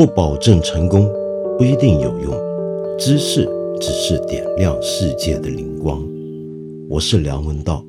[0.00, 1.06] 不保证成功，
[1.58, 2.34] 不一定有用。
[2.98, 3.46] 知识
[3.78, 6.02] 只是点亮世界的灵光。
[6.88, 7.84] 我是梁文道。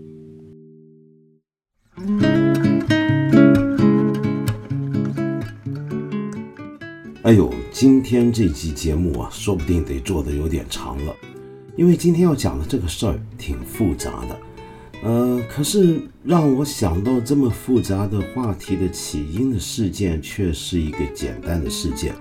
[7.22, 11.16] 哎呦，今天这期节目啊，说不定得做的有点长了，
[11.78, 14.38] 因为今天要讲的这个事儿挺复杂的。
[15.04, 22.14] 呃，可是让我想到这么复杂的话题的起因的事件，却是一个简单的事件。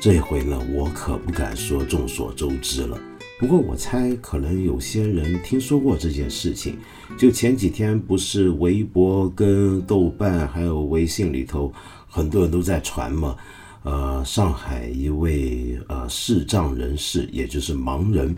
[0.00, 2.98] 这回呢，我可不敢说众所周知了。
[3.38, 6.76] 不过我猜，可能有些人听说过这件事情。
[7.16, 11.72] 就前几天，不是微博、跟豆瓣还有微信里头，
[12.08, 13.36] 很多人都在传嘛。
[13.82, 18.34] 呃，上海一位呃视障人士，也就是盲人。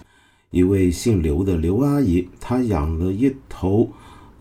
[0.56, 3.86] 一位姓刘的刘阿姨，她养了一头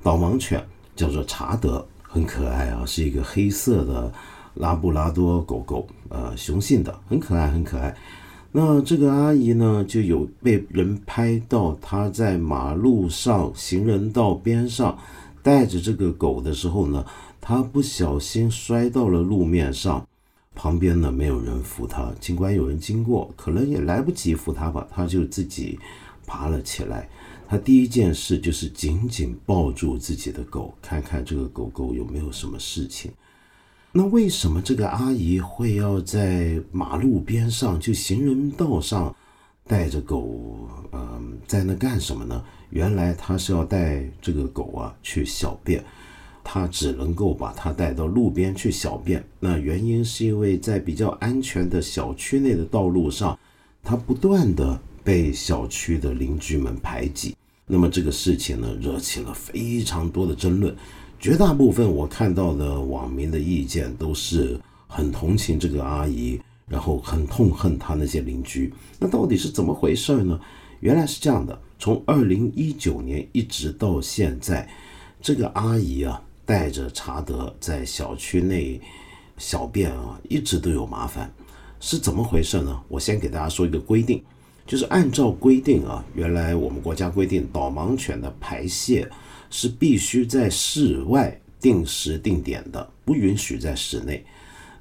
[0.02, 0.66] 导盲犬，
[0.96, 4.14] 叫做查德，很可爱啊，是一个黑色的
[4.54, 7.94] 拉布拉多狗狗，呃，雄性的，很可爱，很可爱。
[8.54, 14.98] 那这个阿姨呢，就有被人拍到她在马路上行人道边上
[15.44, 17.06] 带着这个狗的时候呢，
[17.42, 20.08] 她不小心摔到了路面上，
[20.56, 25.78] 旁边呢没有人扶她，尽管有人经过，可能也来不及扶她吧，她就自己。
[26.26, 27.08] 爬了起来，
[27.48, 33.12] 他第一件事就是紧紧抱住自己的狗，看看这个狗狗有没有什么事情。
[33.92, 39.16] 那为什么这个阿姨会要在马路边上，就行人道上
[39.66, 42.44] 带着狗，嗯，在那干什么呢？
[42.72, 45.82] 原来她是要带这个狗啊去小便，
[46.44, 49.24] 她只能够把它带到路边去小便。
[49.40, 53.40] 那原因是因为在比较安全的小区内的道路上，
[53.82, 54.82] 它不断的。
[55.06, 57.36] 被小区的邻居们排挤，
[57.68, 60.76] 那么这个事情呢，惹起了非常多的争论。
[61.20, 68.74] 绝大部分我看到的网民的意见都是很同情这个阿姨，然后很痛恨她那些邻居。
[69.00, 70.40] 那到底是怎么回事呢？
[70.80, 74.68] 原来是这样的：从二零一九年一直到现在，
[75.22, 78.82] 这个阿姨啊，带着查德在小区内
[79.38, 81.32] 小便啊，一直都有麻烦。
[81.80, 82.82] 是怎么回事呢？
[82.88, 84.24] 我先给大家说一个规定。
[84.66, 89.08] 就是按照规定啊，原来我们国家规定，导盲犬的排泄
[89.50, 94.26] 是必须在室外定时定点的，不允许在室内。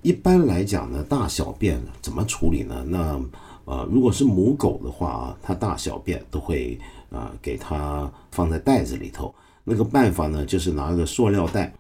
[0.01, 2.85] 一般来讲呢，大小便怎么处理呢？
[2.89, 3.21] 那
[3.67, 6.79] 呃，如果是母狗的话啊，它大小便都会
[7.11, 9.35] 啊给它放在袋子里头。
[9.65, 11.73] 那个办法呢，就是拿个塑料袋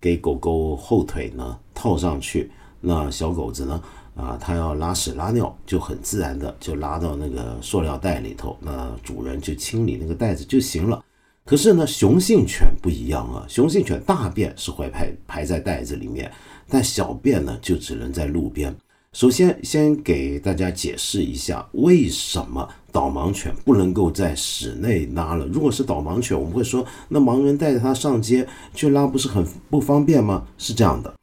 [0.00, 3.82] 给狗狗后腿呢套上去，那小狗子呢。
[4.18, 11.02] 啊，它要拉屎拉尿，就很自然的就拉到那个塑料袋里头，那主人就清理那个袋子就行了。
[11.44, 16.30] 可是呢，雄性犬不一样啊，雄性犬大便是会排排在袋子里面，
[16.68, 18.76] 但小便呢就只能在路边。
[19.12, 25.46] 首先，先给大家解释一下，为什么导盲犬不能够在室内拉了？
[25.46, 30.44] 如果是导盲犬，我们会说，那盲人带着它上街去拉，不是很不方便吗？
[30.58, 31.14] 是这样的。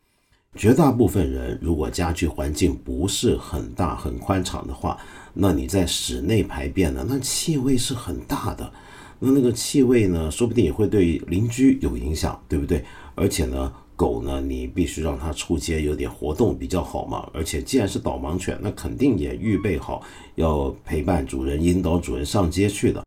[0.55, 4.97] 绝大部分人，如果家居环境不是很大、很宽敞的话，
[5.33, 8.71] 那你在室内排便呢，那气味是很大的。
[9.19, 12.83] 那那个气味呢，说不定也会对邻居有影响，对不对？
[13.15, 17.29] 而且呢，狗呢，你必须让它出街有点活动比较好嘛。
[17.33, 20.03] 而且既然是导盲犬，那肯定也预备好
[20.35, 23.03] 要陪伴主人、引导主人上街去的。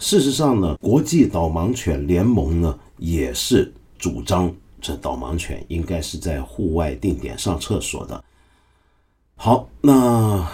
[0.00, 4.54] 事实上呢，国际导盲犬联盟呢，也是主张。
[4.84, 8.22] 这导盲犬应该是在户外定点上厕所的。
[9.34, 10.46] 好，那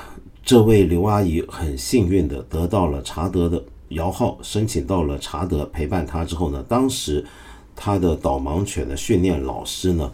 [0.45, 7.27] 这位刘阿姨很幸运的得到了查德的摇号，申请到了查德陪伴她之后呢，当时
[7.75, 10.13] 他的导盲犬的训练老师呢，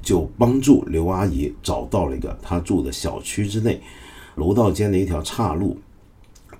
[0.00, 3.82] 就帮助刘阿姨找到了一个他住的小区之内
[4.36, 5.76] 楼道间的一条岔路。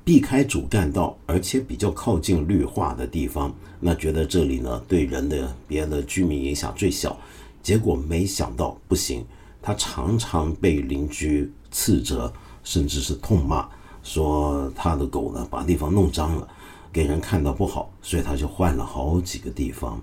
[0.08, 7.14] 避开主干道，而且比较靠近绿化的地方，那觉得这里呢对人的别的居民影响最小。
[7.62, 9.22] 结果没想到不行，
[9.60, 12.32] 他常常被邻居斥责，
[12.64, 13.68] 甚至是痛骂，
[14.02, 16.48] 说他的狗呢把地方弄脏了，
[16.90, 20.00] 给人看到不好，所以他就换了好几个地方，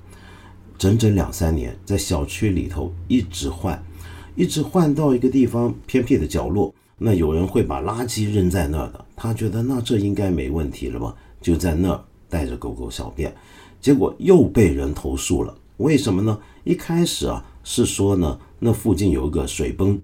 [0.77, 3.83] 整整两三年，在小区里头一直换，
[4.35, 6.71] 一直换到一个地方偏僻的角落。
[6.97, 11.13] 那有人会把垃圾扔在那儿的，他觉得那这应该没问题了吧？
[11.41, 13.35] 就在那儿带着狗狗小便，
[13.81, 15.53] 结果又被人投诉了。
[15.77, 16.39] 为什么呢？
[16.63, 19.99] 一开始啊是说呢，那附近有一个水泵，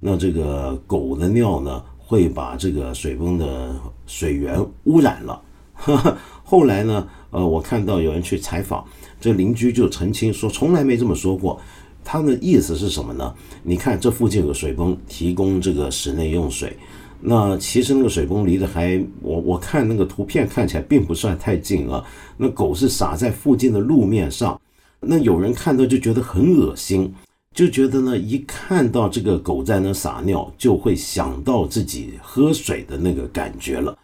[0.00, 3.74] 那这个狗的尿呢会把这个水泵的
[4.06, 5.40] 水源污染了。
[6.44, 8.84] 后来呢，呃，我看到有人去采访，
[9.18, 11.58] 这邻居就澄清说从来没这么说过。
[12.04, 13.34] 他的意思是什么呢？
[13.62, 16.76] 你看这附近有个水泵提供这个室内用水，
[17.20, 22.04] 那其实那个水泵离得还我我看那个图片看起来并不算太近啊。
[22.36, 24.60] 那狗是撒在附近的路面上，
[25.00, 27.14] 那有人看到就觉得很恶心，
[27.54, 33.96] 就觉得呢一看到这个狗在那撒尿，就会想到自己喝水的那个感觉了。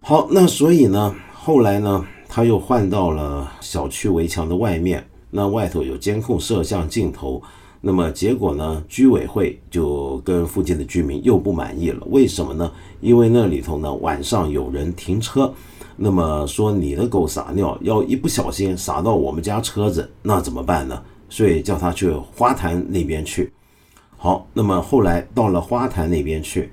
[0.00, 5.04] 好，那所以呢，后来呢，他又换到了小区围墙的外面。
[5.30, 7.42] 那外头有监控摄像镜头，
[7.80, 8.82] 那么结果呢？
[8.88, 12.02] 居委会就跟附近的居民又不满意了。
[12.06, 12.70] 为什么呢？
[13.00, 15.52] 因为那里头呢晚上有人停车，
[15.96, 21.00] 那么说你的狗撒尿，要一不小心撒到我们家车子，那怎么办呢？
[21.28, 23.52] 所以叫他去花坛那边去。
[24.16, 26.70] 好，那么后来到了花坛那边去，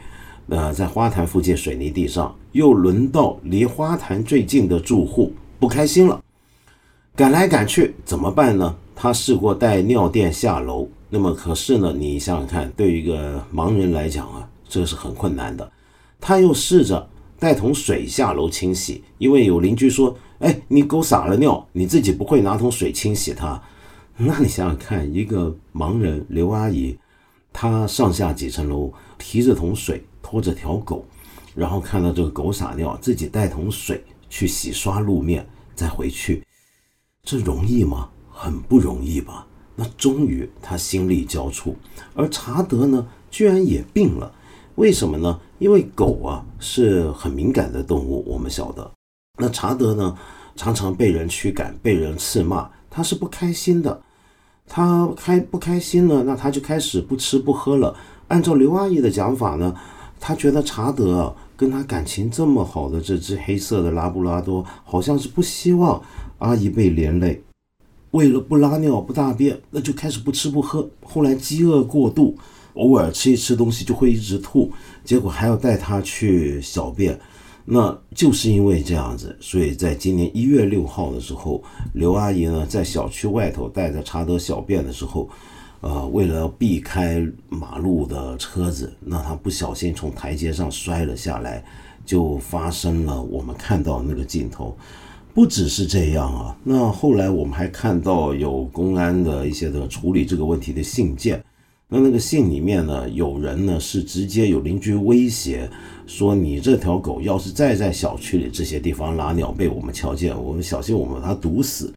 [0.49, 6.19] 呃，在花坛附近水泥地上，又轮到离花坛最近的住户不开心了。
[7.15, 8.75] 赶来赶去怎么办呢？
[8.93, 11.93] 他试过带尿垫下楼，那么可是呢？
[11.97, 15.71] 你想想看，对于一个盲人来讲啊，这是很困难的。
[16.19, 17.07] 他又试着
[17.39, 23.61] 带桶水下楼清洗，因为有邻居说：“哎，你狗撒了尿，你自己不会拿桶水清洗它。”
[24.17, 26.97] 那你想想看，一个盲人刘阿姨，
[27.53, 31.05] 她上下几层楼，提着桶水，拖着条狗，
[31.53, 36.43] 然后看到这个狗撒尿，自己带桶水去洗刷路面，再回去。
[37.25, 38.07] 这容易吗？
[38.29, 39.47] 很不容易吧。
[39.75, 41.73] 那终于他心力交瘁，
[42.13, 44.31] 而查德呢，居然也病了。
[44.75, 45.39] 为什么呢？
[45.59, 48.89] 因为狗啊是很敏感的动物，我们晓得。
[49.39, 50.15] 那查德呢，
[50.55, 54.01] 常常被人驱赶，被人斥骂，他是不开心的。
[54.67, 56.23] 他开不开心呢？
[56.25, 57.95] 那他就开始不吃不喝了。
[58.27, 59.75] 按照刘阿姨的讲法呢，
[60.19, 66.01] 他觉得查德啊跟他感情这么好的这只黑色的拉布拉多，好像是不希望。
[66.39, 67.41] 阿姨被连累，
[68.11, 70.89] 为了不拉尿不大便，那就开始不吃不喝。
[71.03, 72.37] 后来饥饿过度，
[72.73, 74.71] 偶尔吃一吃东西就会一直吐，
[75.03, 77.19] 结果还要带他去小便。
[77.67, 85.27] 那就是因为这样子，所以在今年一月六号的时候，刘阿姨呢在小区外头带着查德小便的时候，
[85.81, 91.65] 呃，为了避开马路的车子，那她不小心从台阶上摔了下来，
[92.05, 94.77] 就发生了我们看到那个镜头。
[95.35, 101.43] 不只是这样啊，那后来我们还看到有公安的一些的处理这个问题的信件，
[101.89, 105.69] 那那个信里面呢，有人呢是直接有邻居威胁
[106.07, 111.93] 说，你这条狗要是再在小区里这些地方拉尿被我们瞧见，我们小心我们把它毒死。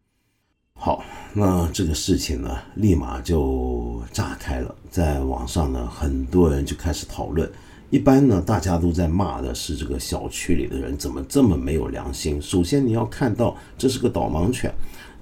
[0.74, 7.48] 好，那这个事情呢，立马就炸开了，在网上呢，很多人就开始讨论。
[7.90, 12.40] 一般呢，大家都在骂的是这个小区里的人怎么这么没有良心。
[12.40, 14.72] 首先你要看到这是个导盲犬，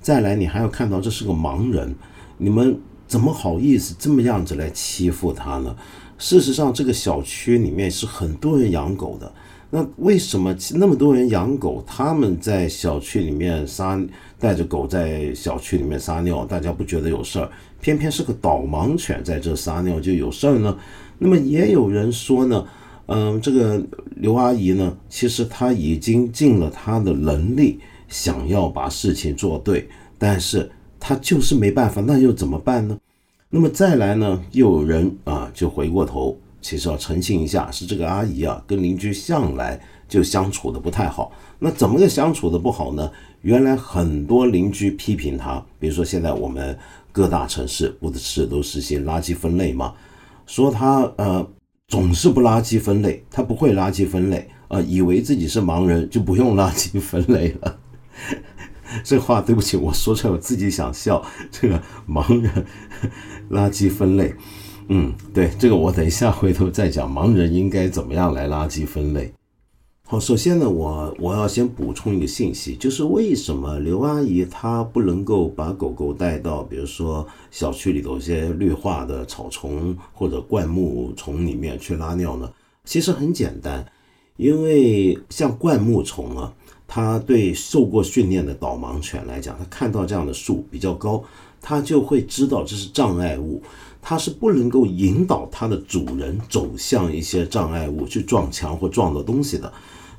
[0.01, 1.95] 再来你还要看到这是个盲人，
[2.39, 2.77] 你们
[3.07, 5.77] 怎么好意思这么样子来欺负他呢？
[6.19, 9.31] 事实上，这个小区里面是很多人养狗的，
[9.71, 14.01] 那为什么那么多人养狗，他们在小区里面撒
[14.41, 17.49] 带着狗在小区里面撒尿，大家不觉得有事儿，
[17.81, 20.77] 偏偏是个导盲犬在这撒尿就有事儿呢？
[21.19, 22.67] 那么也有人说呢，
[23.07, 23.83] 嗯，这个
[24.17, 30.71] 刘阿姨呢，其实她已经尽了她的能力，想要把事情做对，但是
[31.01, 32.99] 她就是没办法，那又怎么办呢？
[33.49, 41.33] 那么再来呢，又有人啊，就回过头，其实要澄清一下，是这个阿姨啊，跟邻居向来就相处的不太好。
[41.59, 43.11] 那怎么个相处的不好呢？
[43.43, 46.77] 原来很多邻居批评她，比如说现在我们
[47.13, 49.95] 各大城市不是都实行垃圾分类吗？
[50.47, 51.47] 说他呃
[51.89, 57.79] 总是不垃圾分类，他不会垃圾分类，啊，以为自己是盲人就不用垃圾分类了。
[59.05, 61.23] 这话对不起，我说出来我自己想笑。
[61.51, 62.65] 这个盲人
[63.51, 64.35] 垃圾分类，
[64.89, 69.33] 嗯，对，这个我等一下回头再讲，盲人应该怎么样来垃圾分类。
[70.09, 82.49] 好，首先呢，我我要先补充一个信息，就是为什么刘阿姨她不能够把狗狗带到，比如说小区里头一些绿化的草丛或者灌木丛里面去拉尿呢？
[82.85, 83.85] 其实很简单，
[84.37, 86.55] 因为像灌木丛啊，
[86.87, 91.25] 它对受过训练的导盲犬来讲，它看到这样的树比较高，
[91.61, 93.61] 它就会知道这是障碍物，
[94.01, 99.73] 它是不能够引导它的主人走向一些障碍物去撞墙或撞到东西的。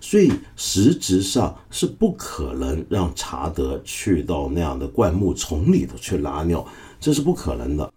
[0.10, 6.66] 所以实质上是不可能让查德去到那样的灌木丛里头去拉尿，
[6.98, 7.92] 这是不可能的。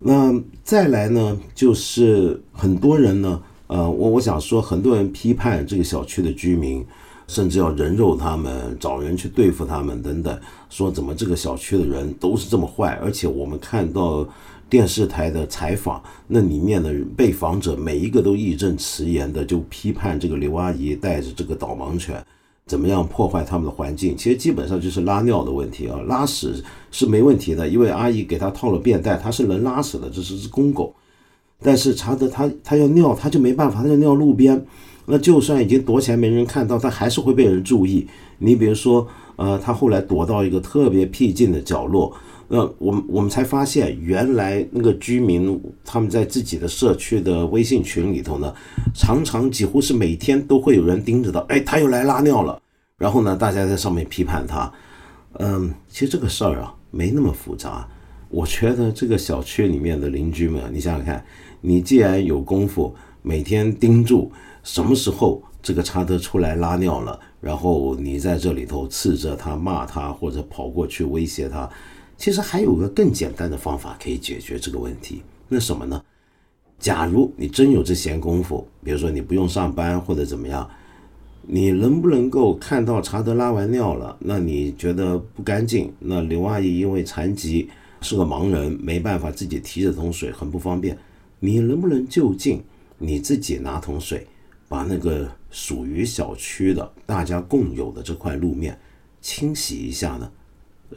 [0.00, 0.34] 那
[0.64, 6.84] 再来呢，就是很多人呢，呃，我我想说，很多人批判这个小区的居民，
[7.28, 10.36] 甚至要人肉他们，找人去对付他们等等。
[10.68, 12.98] 说怎么这个小区的人都是这么坏？
[13.00, 14.28] 而且我们看到
[14.74, 22.20] 电视台的采访，那里面的被访者每一个都义正辞严的就批判这个刘阿姨带着这个导盲犬
[22.66, 24.16] 怎么样破坏他们的环境。
[24.16, 30.92] 其实基本上就是拉尿的问题啊，拉屎是没问题的，因为阿姨给他套了便袋，他是能拉屎的，这是只公狗。
[31.62, 34.60] 但是查德他他要尿，他就没办法，他就尿路边。
[35.06, 38.08] 那就算已经躲起来没人看到，他还是会被人注意。
[38.38, 42.14] 你比如说，呃，他后来躲到一个特别僻静的角落，
[42.48, 48.54] 那我们我们才发现，原来那个居民他们在自己的社区的微信群里头呢，
[48.94, 51.40] 常常几乎是每天都会有人盯着的。
[51.48, 52.60] 哎，他又来拉尿了。
[52.96, 54.72] 然后呢，大家在上面批判他。
[55.38, 57.88] 嗯，其实这个事儿啊，没那么复杂。
[58.28, 61.24] 我觉得这个小区里面的邻居们，你想想看，
[61.60, 64.30] 你既然有功夫，每天盯住。
[64.62, 71.66] 什么时候这个查德出来拉尿了，然后你在这里头斥责他、骂他，或者跑过去威胁他？
[72.18, 75.22] 其实还有个更简单的方法可以解决这个问题。
[75.48, 76.04] 那什么呢？
[76.78, 80.68] 假如你真有这闲工夫，比如说你不用上班或者怎么样，
[81.40, 84.14] 你能不能够看到查德拉完尿了？
[84.20, 85.90] 那你觉得不干净？
[85.98, 87.70] 那刘阿姨因为残疾
[88.02, 90.98] 是个盲人，没办法自己提着桶水，很不方便。
[91.40, 92.62] 你能不能就近
[92.98, 94.26] 你自己拿桶水？
[94.66, 98.76] 把那个属于小区的、大家共有的这块路面
[99.20, 100.28] 清洗一下呢，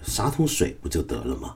[0.02, 1.56] 洒桶水不就得了吗？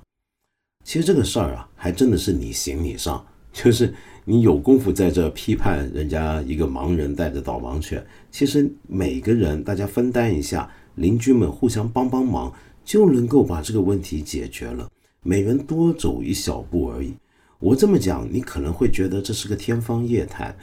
[0.85, 3.91] 其实这个事儿啊，还真的是你行你上，就是
[4.23, 12.53] 你有功夫在这批判人家一个盲人带着导盲犬，其实每个人大家分担一下，邻居们互相帮帮忙，
[12.85, 14.87] 就能够把这个问题解决了。
[15.23, 17.15] 每人多走一小步而已。
[17.57, 20.55] 我这么讲，你可能会觉得这是个天方夜谭。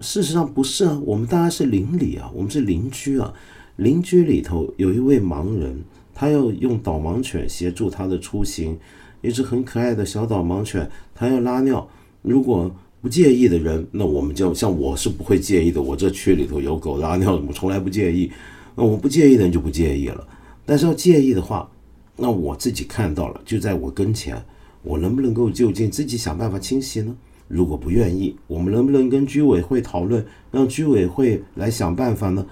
[0.00, 3.32] 事实上不是啊，我们大家是邻里啊，我们是邻居啊。
[3.76, 5.82] 邻居里头有一位盲人，
[6.14, 8.78] 他要用导盲犬协助他的出行，
[9.22, 11.86] 一只很可爱的小导盲犬，他要拉尿。
[12.22, 15.80] 如果不介意的人，那我们就像我是不会介意的。
[15.80, 18.30] 我这区里头有狗拉尿，我从来不介意。
[18.74, 20.26] 那我不介意的人就不介意了。
[20.64, 21.70] 但是要介意的话，
[22.16, 24.42] 那我自己看到了，就在我跟前，
[24.82, 27.14] 我能不能够就近自己想办法清洗呢？
[27.48, 32.44] 如果不愿意，我们能不能跟居委会讨论，让居委会来想办法呢？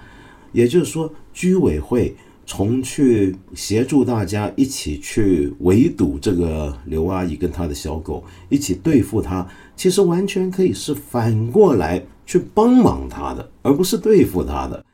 [0.51, 14.85] 也就是说，居委会从去协助大家一起去围堵这个刘阿姨跟她的小狗，一起对付她，其实完全可以是反过来去帮忙她的，而不是对付她的。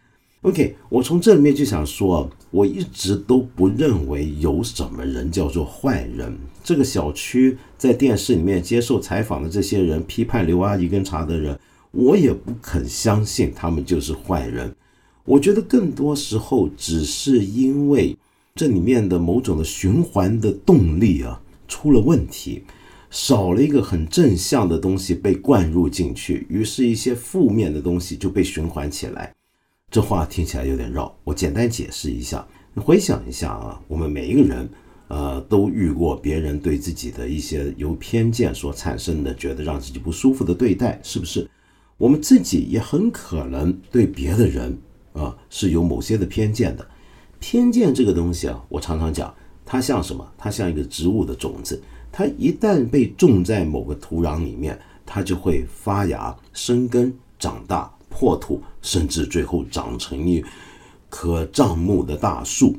[0.42, 6.36] OK，我从这里面就想说，我一直都不认为有什么人叫做坏人。
[6.64, 11.60] 这个小区在电视里面接受采访的这些人，批判刘阿姨跟查的人，
[11.92, 14.76] 我也不肯相信他们就是坏人。
[15.26, 18.18] 我觉得更多时候只是因为
[18.56, 22.64] 这里面的某种的循环的动力啊出了问题，
[23.12, 29.32] 少了一个很正向的东西被灌入进去，于是一些负面的东西就被循环起来。
[29.92, 32.48] 这话听起来有点绕，我简单解释一下。
[32.78, 34.70] 回想一下啊，我们每一个人，
[35.10, 41.46] 呃，都遇过别人对自己的一些由偏见所产生的，觉得让自己不舒服的对待，是不是？
[41.98, 44.78] 我们自己也很可能对别的人
[45.12, 46.88] 啊是有某些的偏见的。
[47.42, 49.34] 偏见这个东西啊，我常常讲，
[49.66, 50.26] 它像什么？
[50.38, 51.84] 它像一个植物的种子，
[52.14, 57.94] 它一旦被种在某个土壤里面，它就会发芽、生根、长大。
[58.14, 60.44] 破土，甚至最后长成一
[61.10, 62.78] 棵障目的大树。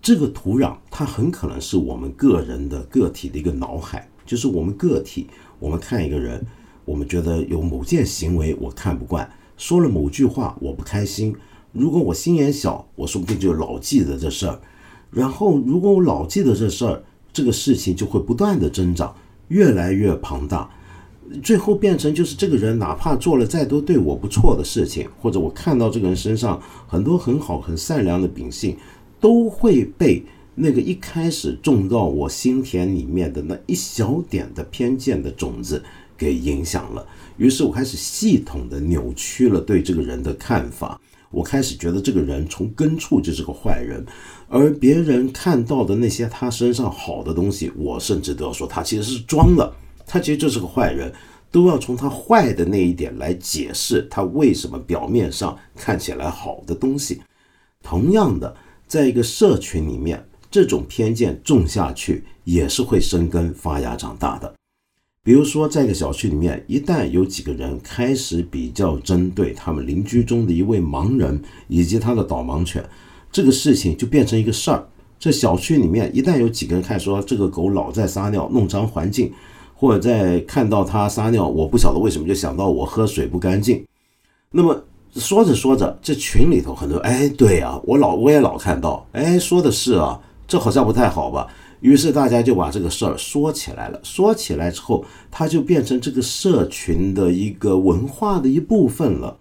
[0.00, 5.26] 这个土壤，它很可能是我们个人的个体的一个脑海，就是我们个体，
[5.58, 6.44] 我们看一个人，
[6.84, 11.34] 我们觉得有某件行为我看不惯，说了某句话我不开心。
[11.72, 14.60] 如果我心眼小，我说不定就老记得这事儿。
[15.10, 19.14] 然后，如果我老记得这事儿，这个事情就会不断的增长，
[19.48, 20.70] 越来越庞大。
[21.42, 28.76] 最后变成就是这个人，哪怕做了再多对我不错的事情，或者我看到这个人身上很多很好、很善良的秉性，
[29.20, 35.82] 都会被那个一开始种到我心田里面的那一小点的偏见的种子
[36.16, 37.06] 给影响了。
[37.36, 40.98] 于是我开始系统的扭曲了对这个人的看法，
[41.30, 44.04] 我开始觉得这个人从根处就是个坏人，
[44.48, 49.70] 而别人看到的那些他身上好的东西，我甚至都要说他其实是装的。
[50.06, 51.12] 他其实就是个坏人，
[51.50, 57.20] 都要从他坏的那一点来解释他为什么表面上看起来好的东西。
[57.82, 64.54] 同样的，在一个社群里面，这种偏见种下去也是会生根发芽长大的。
[65.22, 72.88] 比如说，在一个小区里面，一旦有几个人开始比较针对他们邻居中的一位盲人以及他的导盲犬，
[73.32, 74.88] 这个事情就变成一个事儿。
[75.18, 79.32] 这小区里面一旦有几个人开始说这个狗老在撒尿，弄脏环境，
[79.76, 83.84] 或者在看到它撒尿，我不晓得为什么就想到我喝水不干净。
[84.50, 84.82] 那么
[85.14, 90.18] 说着说着，这群里头很多，哎，对啊，我老我也老看到，哎，说的是啊，
[90.48, 91.46] 这好像不太好吧？
[91.80, 94.00] 于是大家就把这个事儿说起来了。
[94.02, 99.36] 说起来之后，它就变成这个社群的一个文化的一部分了。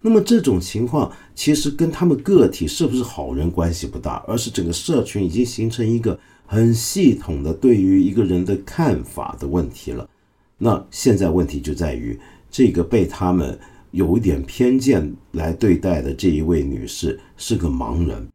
[0.00, 10.08] 那么这种情况其实跟他们个体是不是好人关系不大，而是整个社群已经形成一个很系统的对于一个人的看法的问题了。
[10.56, 12.18] 那现在问题就在于
[12.50, 13.58] 这个被他们
[13.90, 18.26] 有一点偏见来对待的这一位女士是个盲人。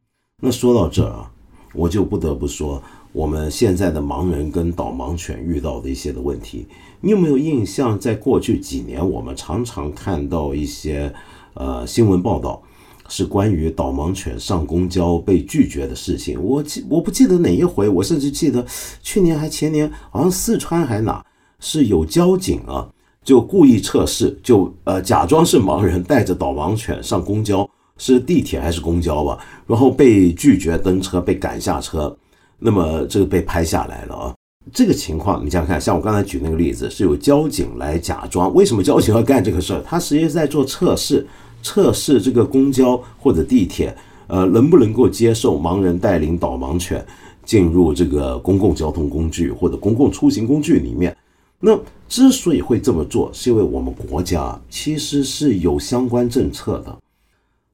[0.41, 1.31] 那说到这儿啊，
[1.73, 6.67] 我就不得不说我们现在的盲人跟导盲犬遇到的一些的问题。
[6.99, 7.97] 你有没有印象？
[7.97, 11.13] 在过去几年，我们常常看到一些。
[11.53, 12.63] 呃，新闻报道
[13.11, 16.41] 是关于导盲犬上公交被拒绝的事情。
[16.41, 18.65] 我记我不记得哪一回，我甚至记得
[19.03, 21.21] 去年还前年，好像四川还哪
[21.59, 22.87] 是有交警啊，
[23.25, 29.37] 就故意测试，就呃假装是盲人带着导盲犬上公交，是地铁还是公交吧？
[29.67, 32.17] 然后被拒绝登车，被赶下车。
[32.59, 34.33] 那么这个被拍下来了啊。
[34.71, 38.53] 这个情况你想想看，像我刚才举那个例子，是有交警来假装。
[38.53, 39.83] 为什么交警要干这个事儿？
[39.85, 41.27] 他实际在做测试。
[41.61, 43.95] 测试这个公交或者地铁，
[44.27, 47.05] 呃，能不能够接受盲人带领导盲犬
[47.43, 51.15] 进入这个公共交通工具或者公共出行工具里面？
[51.59, 56.97] 那之所以会这么做，是因为我们国家其实是有相关政策的。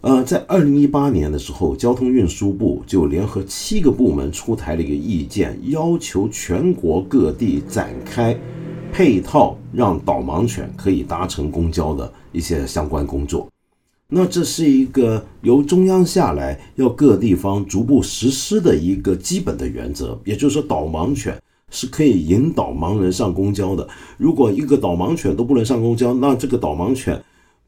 [0.01, 8.37] 呃，在二零一八年的时候，交通运输部就联合七个部门出台了一个意见，要求全国各地展开
[8.91, 13.47] 配套，让导盲犬可以搭乘公交的一些相关工作。
[14.09, 21.37] 那这是一个由中央下来要各地方逐步实施的一个基本的原则，也就是说，导盲犬
[21.71, 23.85] 是可以引导盲人上公交的。
[24.17, 27.21] 如果一个导盲犬都不能上公交，那这个导盲犬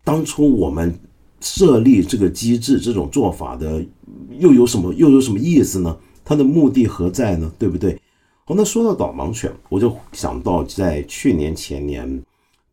[0.03, 0.97] 当初我们
[1.41, 3.83] 设立这个机制、这种做法的
[4.37, 5.97] 又有什么又有什么意思呢？
[6.23, 7.51] 它的目的何在呢？
[7.59, 7.99] 对不对？
[8.45, 12.23] 好，那说到导盲犬，我就想到在去年前年。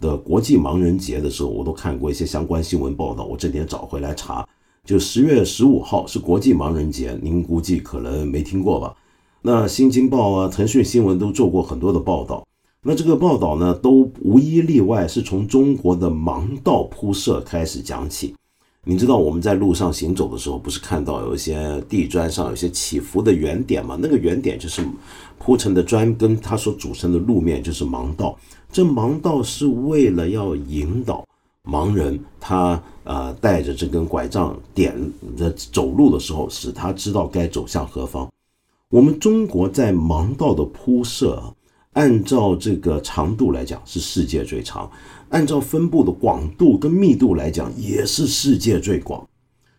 [0.00, 3.24] 的国际盲人节的时候，我都看过一些相关新闻报道。
[3.24, 4.46] 我这点找回来查，
[4.84, 8.94] 就十月十五号是国际盲人节，您估计可能没听过吧？
[9.42, 12.46] 那《新京报》啊、腾讯新闻都做过很多的报道。
[12.82, 18.34] 那这个报道呢，都无一例外是从中国的盲道铺设开始讲起。
[18.84, 23.98] 你知道我们在路上行走的时候，不是看到有一些地砖上有些起伏的圆点吗？
[24.00, 24.80] 那个圆点就是
[25.38, 28.38] 铺成的砖，跟它所组成的路面就是盲道。
[28.76, 31.26] 这盲道是为了要引导
[31.64, 34.94] 盲人，他呃带着这根拐杖点
[35.34, 38.30] 的走路的时候，使他知道该走向何方。
[38.90, 41.42] 我们中国在盲道的铺设，
[41.94, 44.90] 按照这个长度来讲是世界最长，
[45.30, 49.26] 按照分布的广度跟密度来讲也是世界最广。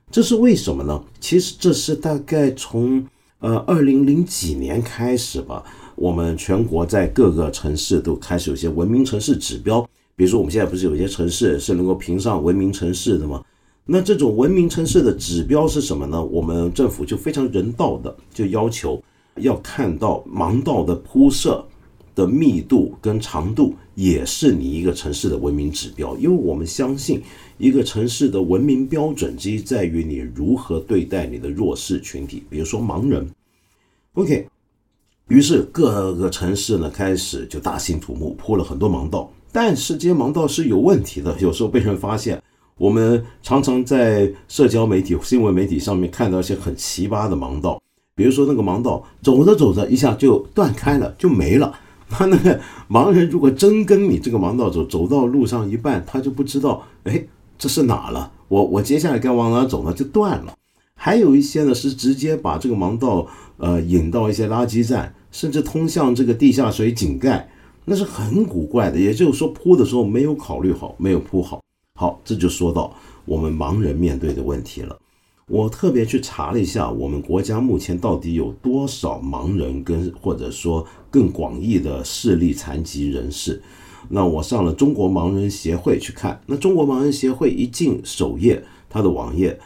[0.10, 1.04] 这是为什么呢？
[1.20, 3.06] 其实这是大概从
[3.42, 5.64] 呃二零零几年开始吧。
[5.98, 9.82] 我们全国在各个城市都开始有些文明城市指标，
[10.16, 13.44] 比如说我们现在不是有些城市是能够评上文明城市的吗？
[13.84, 16.24] 那这种文明城市的指标是什么呢？
[16.24, 19.02] 我们政府就非常人道的，就要求
[19.38, 21.66] 要看到盲道的铺设
[22.14, 26.16] 的密度跟长度，也是你一个城市的文明指标。
[26.18, 27.24] 因为我们相信，
[27.58, 33.28] 一个城市的文明标准之一在于你如何对待你的弱势群体，比如说盲人。
[34.14, 34.48] OK。
[35.28, 42.42] 于是各个城市呢开始就大兴土木铺了很多盲道，但是这些盲道是有问题的，有时候被人发现。
[42.78, 47.82] 我们常常在社交媒体、新闻媒体上面看到一些很奇葩的盲道，
[48.14, 51.74] 比如说那个盲道走着走着一下就断开了，就没了。
[52.08, 58.32] 他那个盲人如果真跟你这个盲道走，走到路上一半，他就不知道，哎，这是哪了？
[58.48, 59.92] 我我接下来该往哪走呢？
[59.92, 60.54] 就断了。
[60.94, 65.14] 还有一些呢是直接把这个盲道呃引到一些垃圾站。
[65.30, 67.48] 甚至通向这个地下水井盖，
[67.86, 68.98] 那是很古怪的。
[68.98, 71.62] 也就是说，铺的时候没有考虑好，没有铺好。
[72.00, 74.98] 好，这就说到我们盲人面对的问题了。
[75.48, 83.62] 我特别去查了一下，我们国家目前到底有多少盲人，跟或者说更广义的视力残疾人士。
[84.10, 89.60] 那我上了中国盲人协会去看，那中国盲人协会一进首页，它的网页。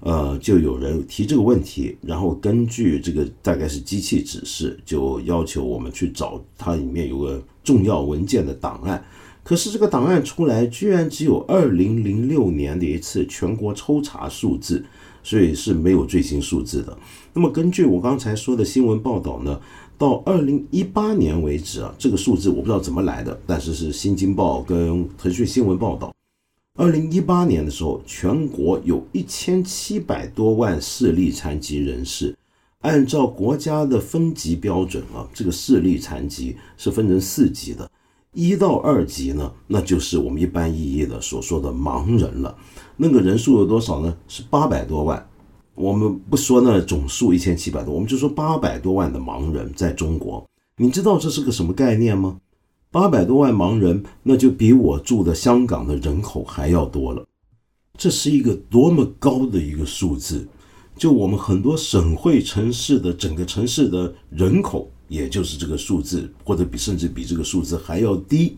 [0.00, 9.04] 呃，就有人提这个问题，然后根据这个大概是机器指示，就要求我们去找它里面有个重要文件的档案。
[9.42, 14.84] 可是这个档案出来，居然只有二零零六年的一次全国抽查数字，
[15.22, 16.96] 所以是没有最新数字的。
[17.32, 19.58] 那么根据我刚才说的新闻报道呢，
[19.96, 26.12] 到二零一八年为止啊，这个数字我不知道怎么来的，但是是新京报跟腾讯新闻报道。
[26.78, 32.36] 二零一八年的时候，全国有一千七百多万视力残疾人士。
[32.82, 37.90] 按照国家的分级标准啊，这个视力残疾是分成四级的，
[38.32, 42.56] 一到二级呢，那就是我们一般意义的所说的盲人了。
[42.96, 44.16] 那个人数有多少呢？
[44.28, 45.28] 是八百多万。
[45.74, 50.48] 我们不说那总数一千七百多，我们就说八百多万的盲人在中国。
[50.76, 52.38] 你知道这是个什么概念吗？
[52.90, 57.26] 八百多万盲人，那就比我住的香港的人口还要多了。
[57.98, 60.48] 这是一个多么高的一个数字！
[60.96, 68.56] 就我们很多省会城市的整个城市的人口，也就是这个数字，或者比甚至比这个数字还要低，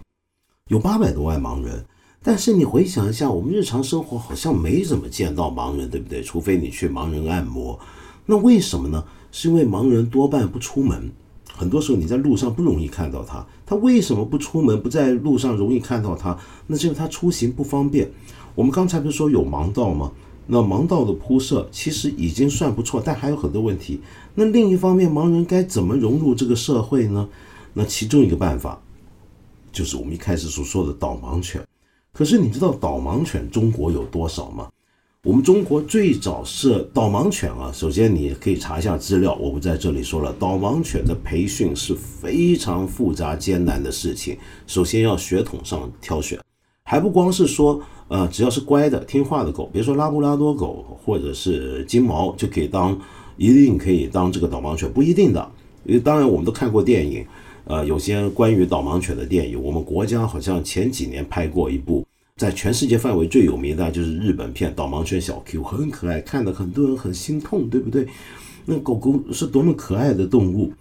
[0.69, 1.85] 有八百多万盲人。
[2.23, 6.23] 但是你回想一下，我们日常生活好像没怎么见到盲人，对不对？
[6.23, 7.79] 除非你去盲人按摩。
[8.27, 9.05] 那为什么呢？
[9.33, 11.11] 是因为盲人多半不出门。
[11.61, 14.81] 很多时候你在路上不容易看到他，他为什么不出门？
[14.81, 16.35] 不在路上容易看到他？
[16.67, 18.11] 那就是他出行不方便。
[18.55, 20.11] 我们刚才不是说有盲道吗？
[20.47, 24.01] 那盲道的铺设其实已经算不错，但还有很多问题。
[24.35, 27.29] 那另一方面，盲人该怎么融入这个社会呢？
[27.75, 28.81] 那其中一个办法
[29.71, 31.63] 就是我们一开始所说的导盲犬。
[32.15, 34.71] 可是你知道导盲犬中国有多少吗？
[35.23, 40.35] 我们中国最早是导盲犬啊，首先你可以查一下资料，我不在这里说了。
[40.39, 46.41] 导盲犬的培训是非常复杂艰难的事情，首先要血统上挑选，
[46.85, 52.99] 还不光是说，呃，只要是乖的听话的狗，别说拉布拉多狗或者是金毛就可以当，
[53.37, 55.53] 一定可以当这个导盲犬，不一定的。
[55.85, 57.27] 因为当然我们都看过电影，
[57.65, 62.07] 呃，有些关于导盲犬的电影，我们国家好像前几年拍过一部。
[62.41, 68.07] 在全世界范围最有名的就是日本片《导盲犬小 Q》，很可爱，看的很多人很心痛，对不对？
[68.65, 70.73] 那狗狗是多么可爱的动物。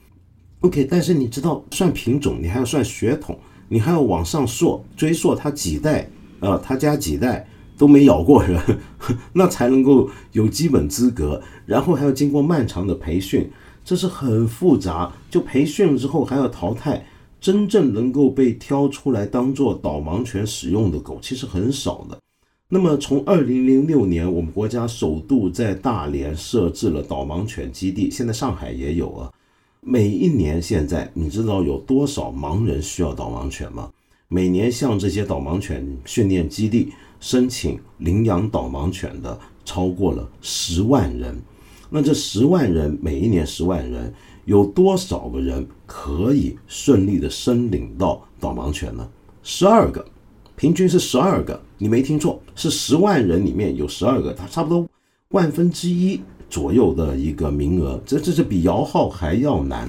[0.61, 7.45] OK，但是你知道算品种，你还要算血统，你还要往上溯追溯它几代啊，它家几代
[7.77, 8.57] 都没咬过人，
[9.33, 11.41] 那才能够有基本资格。
[11.65, 13.51] 然后还要经过漫长的培训，
[13.83, 15.11] 这是很复杂。
[15.29, 17.05] 就培训了之后还要淘汰。
[17.39, 22.17] 真正能够被挑出来当做导盲犬使用的狗，其实很少的。
[22.67, 29.31] 那么，从二零零六年，我们国家首度在大连设置了导盲犬基地，现在上海也有啊。
[29.81, 33.89] 每一年，现在你知道有多少盲人需要导盲犬吗？
[34.27, 41.41] 每年向这些导盲犬训练基地申请领养导盲犬的超过了十万人。
[41.89, 44.13] 那这十万人，每一年十万人。
[44.49, 49.07] 有多少个人可以顺利的申领到导盲犬呢？
[49.43, 50.03] 十二个，
[50.55, 51.61] 平均是十二个。
[51.77, 54.89] 你没听错，是十万人里面有十二个，它差不多
[55.29, 58.01] 万分之一左右的一个名额。
[58.03, 59.87] 这这是比摇号还要难。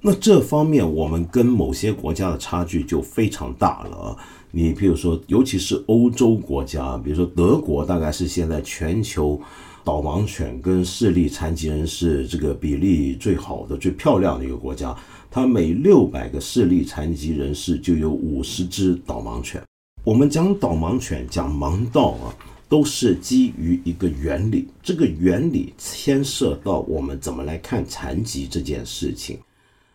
[0.00, 4.16] 那这方面我们跟某些国家的差距就非常大了啊。
[4.52, 9.40] 你比如说，尤其是欧洲国家，比如说德国，大概是现在全球。
[9.84, 14.96] 导盲犬跟视力残疾人是这个比例最好的、最漂亮的一个国家，
[15.30, 19.62] 它每六百个视力残疾人士就有五十只导盲犬。
[20.02, 22.32] 我们讲导盲犬、讲盲道啊，
[22.66, 29.38] 都是基于一个原理，这个原理牵涉到我们怎么来看残疾这件事情。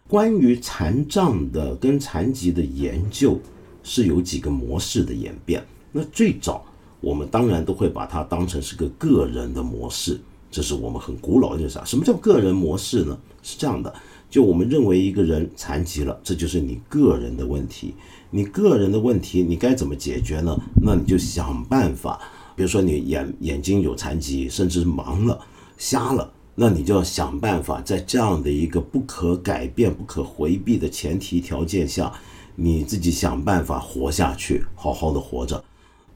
[0.08, 3.39] 关于残障的跟残疾的研究
[3.82, 5.65] 是有几个模式的演变。
[5.91, 6.63] 那最早。
[7.02, 10.20] 我们当然都会把它当成是个个人的模式，
[10.52, 11.84] 这是我们很古老的啥？
[11.86, 13.18] 什么叫个人模式呢？
[13.42, 13.94] 是这样的，
[14.30, 17.94] 就我们认为一个人残疾了，这就是你个人的问题。
[18.32, 20.56] 你个人的问题，你该怎么解决呢？
[20.84, 22.20] 那你就想办法。
[22.56, 25.40] 比如说你眼眼睛有残疾，甚至盲了、
[25.78, 32.12] 瞎了，那你就要想办法，在这样的一个不可改变、不可回避的前提条件下，
[32.56, 35.64] 你自己想办法活下去，好好的活着。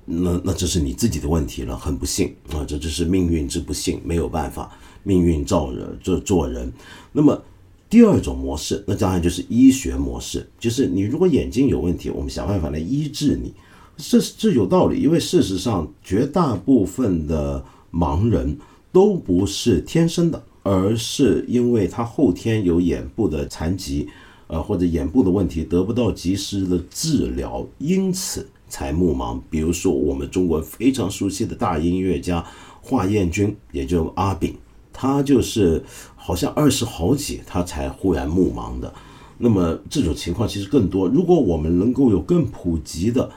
[0.05, 4.69] 那那这是你自己的问题了，很不幸啊，这就是命运之不幸，没有办法，
[5.03, 6.71] 命运造人做做人。
[7.13, 7.41] 那么
[7.89, 13.53] 第二种模式，那当然就是医学模式，就是你如果眼睛有问题，我们想办法来医治你，
[13.95, 18.57] 这这有道理，因为事实上绝大部分的盲人
[18.91, 24.09] 都不是天生的，而是因为他后天有眼部的残疾，
[24.47, 28.45] 呃或者眼部的问题得不到及时的治疗，因此。
[28.73, 29.39] 才目盲。
[29.51, 32.43] 比如说，我们中国非常熟悉的大音乐家
[32.81, 34.55] 华彦钧，也就阿炳，
[34.91, 35.83] 他就是
[36.15, 38.91] 好像二十好几，他才忽然目盲的。
[39.37, 41.07] 那么这种情况其实更多。
[41.07, 43.29] 如果我们能够有更普及的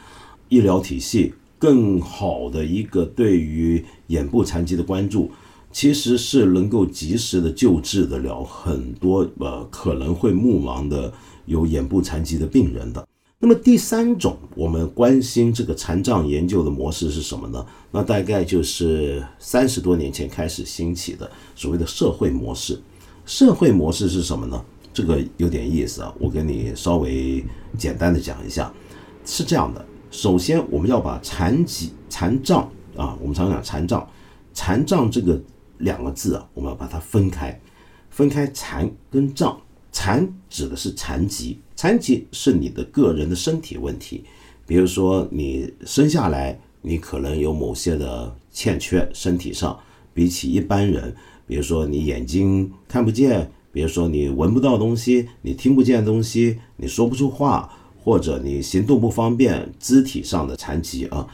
[0.48, 5.30] 医疗体系，更好的一个对于眼部残疾的关注，
[5.70, 11.12] 其实是能够及时的救治得了很多呃可能会目盲的
[11.44, 13.06] 有眼部残疾的病人的。
[13.38, 17.64] 那么第三种，我们关心这个残障研究的模式是什么呢？
[17.90, 22.80] 那大概就是三十多年前开始兴起的所谓的社会模式。
[23.26, 24.64] 社会模式是什么呢？
[24.94, 27.44] 这个有点意思啊，我跟你稍微
[27.76, 28.72] 简单的讲一下，
[29.26, 29.84] 是这样的。
[30.10, 32.62] 首先，我们要把残疾、残障
[32.96, 34.08] 啊，我们常讲残障，
[34.54, 35.38] 残障这个
[35.78, 37.60] 两个字啊，我们要把它分开，
[38.08, 39.60] 分开残跟障。
[39.92, 44.24] 残指的是残疾，残疾是你的个人的身体问题，
[44.66, 49.78] 比如说你生下来，你可能有某些的欠缺，身体上
[50.12, 51.14] 比起一般人，
[51.46, 57.70] 比如说你眼睛看不见，比如说你闻不到东西，你听不见东西，你说不出话。
[58.06, 61.26] 或者你行动不方便，肢体上的残疾啊，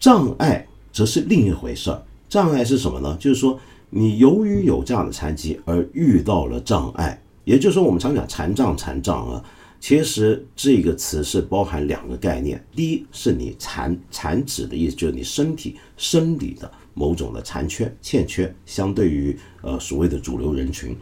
[0.00, 2.02] 障碍则是另一回事儿。
[2.28, 3.16] 障碍是什么呢？
[3.20, 3.56] 就是说
[3.90, 9.44] 你由于有这样的残疾而遇到了障碍，也就是说我们常讲残障，残障啊，
[9.80, 12.62] 其实这个词是包含两个概念。
[12.74, 20.96] 第一是你残残指的意思，就是你身体生理的某种的残缺、欠缺，相对于呃所谓的主流人群。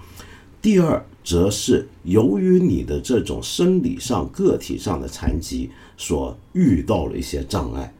[0.60, 7.94] 第二，则是由于你的这种生理上、个体上的残疾，所遇到了一些障碍，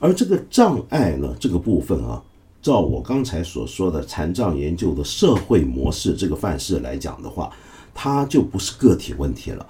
[0.00, 2.22] 而这个障碍呢，这个部分啊，
[2.60, 7.50] 照我刚才所说的残障研究的社会模式这个范式来讲的话，
[7.94, 9.66] 它就不是个体问题了。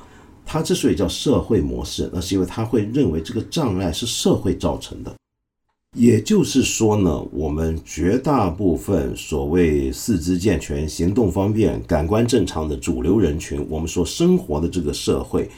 [0.52, 5.14] 它之所以叫社会模式，那是因为它会认为这个障碍是社会造成的。
[5.96, 15.48] 也就是说呢，我们绝大部分所谓四肢健全、行动方便、感官正常的主流人群，我们所生活的这个社会，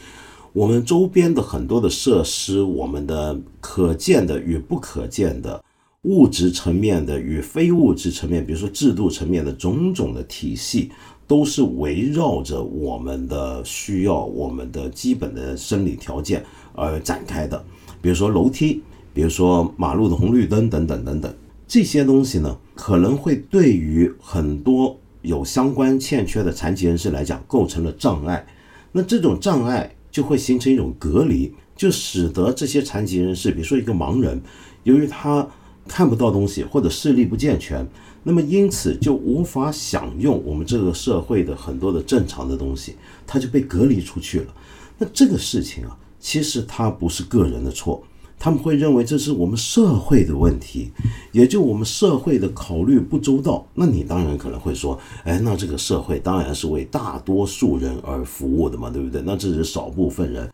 [0.52, 5.64] 我们周边的很多的设施，我们的可见的与不可见的
[6.02, 10.90] 物质层面的与非物质层面，比如说制度层面的种种的体系，
[11.32, 17.64] 都是围绕着我们的需要、我们的基本的生理条件而展开的，
[18.02, 18.82] 比如说楼梯。
[19.14, 21.34] 比如说马路的红绿灯等等等等
[21.66, 28.46] 这些东西呢，可能会对于很多有相关欠缺的残疾人士来讲构成了障碍。
[28.92, 34.38] 那这种障碍就会形成一种隔离，就使得这些残疾人士，比如说一个盲人，
[34.82, 35.48] 由于他
[35.88, 37.86] 看不到东西或者视力不健全，
[38.22, 44.54] 那么因此就无法享用我们这个社会的很多的正常的东西，他就被隔离出去了。
[44.98, 48.02] 那这个事情啊，其实他不是个人的错。
[48.38, 50.90] 他们会认为这是我们社会的问题，
[51.30, 53.64] 也就我们社会的考虑不周到。
[53.74, 59.22] 那你当然可能会说，哎，那这个社会当然是为大多数人而服务的嘛，对不对？
[59.24, 60.52] 那这是少部分人。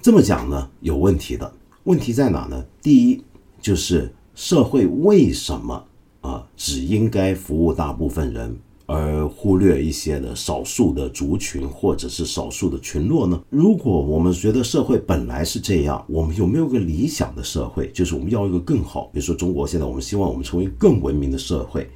[0.00, 1.52] 这么讲呢，有问题的。
[1.84, 2.64] 问题在哪呢？
[2.80, 3.22] 第一，
[3.60, 5.84] 就是社会为什么
[6.22, 8.56] 啊，只应该服务大部分人？
[8.84, 13.40] 而忽略一些的少数的族群或者是少数的群落呢？
[13.48, 17.90] 如果我们觉得社会本来是这样，我们有没有个理想的社会？
[17.92, 21.88] 就是我们要一个更好，比如说中国现在我们希望我们成为更文明的社会。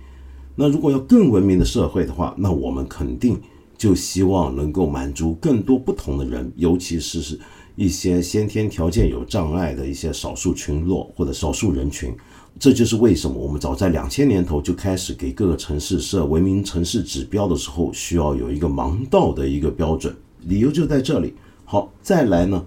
[0.54, 3.38] 那如果要更文明的社会的话，那我们肯定
[3.76, 7.38] 就希望能够满足更多不同的人，尤其是是
[7.74, 12.14] 一些先天条件有障碍的一些少数群落或者少数人群。
[12.58, 21.34] 这就是为什么我们早在两千年头就开始给各个城市设文明城市指标的时候，需要有一个盲道的一个标准，理由就在这里。
[21.66, 22.64] 好，再来呢，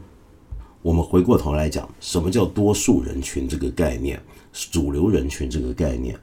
[0.84, 4.22] 我们回过头来讲，什么叫多数人群这个概念，
[4.52, 6.16] 主流人群这个概念。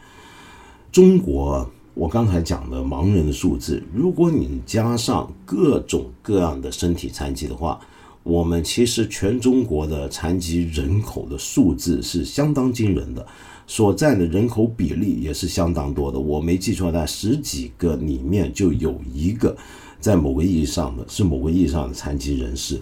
[0.92, 7.80] 中国，我刚才讲的盲人的数字，如果你加上各种各样的身体残疾的话，
[8.22, 13.26] 我们其实全中国的残疾人口的数字是相当惊人的。
[13.66, 19.56] 所占的人口比例也是相当多的，我没记错，在十几个里面就有一个，
[19.98, 22.80] 在某个意义上的是某个意义上的残疾人士。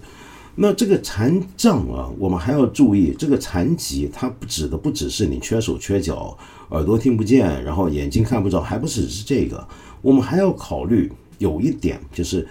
[0.55, 6.37] 那这个残障啊，我们还要注意，这个残疾它不指的不只是你缺手缺脚、
[6.69, 9.67] 耳朵听不见，然后眼睛看不着，还不只是这个，
[10.03, 12.47] 我们还要考虑有一点，就是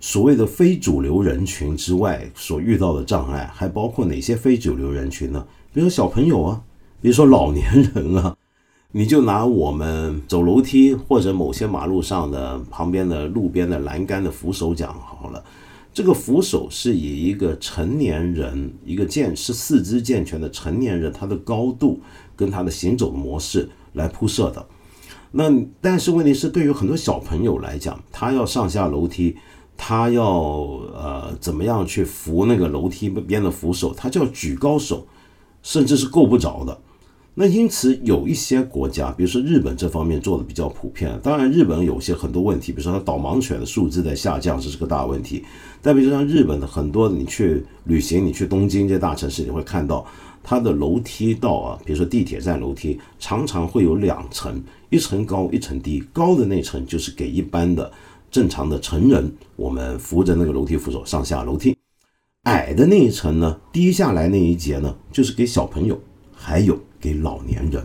[0.00, 5.46] 所谓的非主流人群之外所遇到的障碍，还包括哪些非主流人群呢？
[5.72, 6.62] 比如小朋友啊。
[7.04, 8.34] 比如说老年人啊，
[8.92, 15.44] 你就拿我们走楼梯或者某些马路上的旁边的路边的栏杆的扶手讲好了，
[15.92, 22.00] 这个扶手是以一个成年人，一个健是四肢健全的成年人，他的高度
[22.34, 24.66] 跟他的行走模式来铺设的。
[25.32, 29.36] 那但是问题是，对于很多小朋友来讲，他要上下楼梯，
[29.76, 30.26] 他要
[30.94, 35.06] 呃怎么样去扶那个楼梯边的扶手，他就要举高手，
[35.62, 36.80] 甚至是够不着的。
[37.36, 41.18] 那因此有一些国家，比如说日本这方面做的比较普遍。
[41.20, 45.44] 当然，日本有些很多问题，比如说它导盲犬的数字在下降，这是个大问题。
[45.82, 50.06] 再比如说像日本的很多，你去旅行，你去东京这大城市，你会看到
[50.44, 56.04] 它的楼梯道啊，比如说地铁站楼梯，常常会有两层，一层高，一层低。
[56.12, 57.90] 高的那层就是给一般的
[58.30, 61.74] 正常的成人，我们扶着那个楼梯扶手上下楼梯；
[62.44, 66.00] 矮的那一层呢，低下来那一节呢，就是给小朋友，
[66.44, 66.78] 还有。
[67.04, 67.84] 给老年人，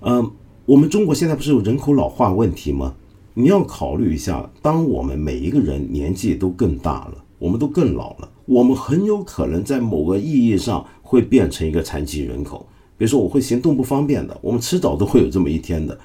[0.00, 0.28] 嗯，
[0.66, 2.92] 我们中国现在不是有人口老化问题吗？
[3.34, 12.66] 你要考虑一下，当我们每一个人年纪都更大了，我们都更老了，我们很有可能在某个意义上会变成一个残疾人口。
[12.96, 15.96] 比如说，我会行动不方便的，我们迟早都会有这么一天的。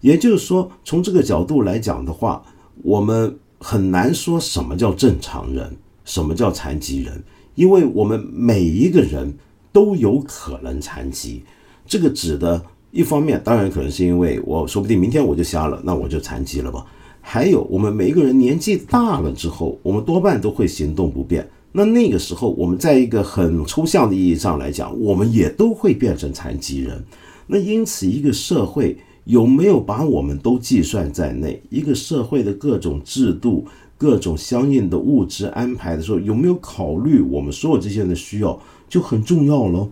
[0.00, 2.42] 也就是说，从这个角度来讲的话，
[2.82, 7.22] 我们很难说什么叫正常人，什么叫残疾人，
[7.54, 9.36] 因为我们每一个人。
[9.72, 11.42] 都有可能残疾，
[11.86, 16.84] 这个指的，一方面当然可能是因为我说不定明天我就瞎了，那我就残疾了吧。
[17.20, 21.48] 还有我们每一个人年纪大了之后，我们多半都会行动不便。
[21.72, 27.04] 那那个时候，我们在一个很抽象的意义上来讲，我们也都会变成残疾人。
[27.46, 31.62] 那因此，一个社会有没有把我们都计算在内？
[31.68, 33.64] 一个社会的各种制度、
[33.96, 38.60] 各种相应的物质安排的时候，有没有考虑我们所有这些人的需要？
[38.90, 39.88] 就很重要了，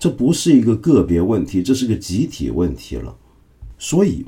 [0.00, 3.16] 这不是一个个别问题，这是个集体问题了。
[3.78, 4.26] 所以，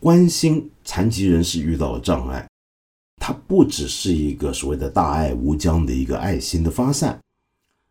[0.00, 2.48] 关心残疾人士遇到的障碍，
[3.20, 7.18] 它不只是一个所谓的大爱无疆的一个爱心的发散，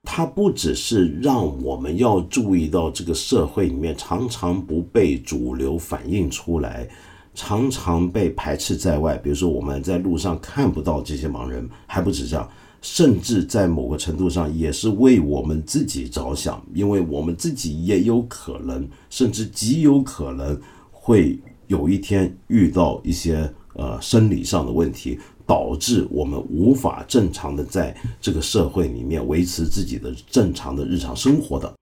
[0.04, 6.88] 它不只是让我们要注意到这个社会里面常常不被主流反映出来，
[7.34, 9.18] 常常被排斥在外。
[9.18, 12.50] 比如说，我们在路上看不到这些盲人，还不止这样。
[12.88, 20.56] 甚至在某个程度上也是为我们自己着想，因为我们自己也有可能，甚至极有可能
[20.92, 31.74] 会有一天遇到一些呃生理上的问题，导致我们无法正常的在这个社会里面维持自己的正常的日常生活的。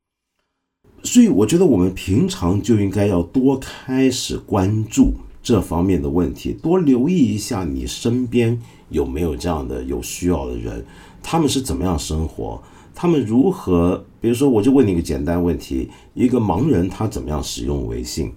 [1.04, 5.12] 所以，我觉得我们平常就应该要多开始关注
[5.44, 8.60] 这方面的问题，多留意一下你身边。
[8.90, 10.86] 有没有这样的有需要的人？
[11.22, 12.62] 他们是怎么样生活？
[12.94, 14.06] 他们如何？
[14.22, 18.32] 比如说，我就问你一个简单问题：一个盲人他怎么样使用微信？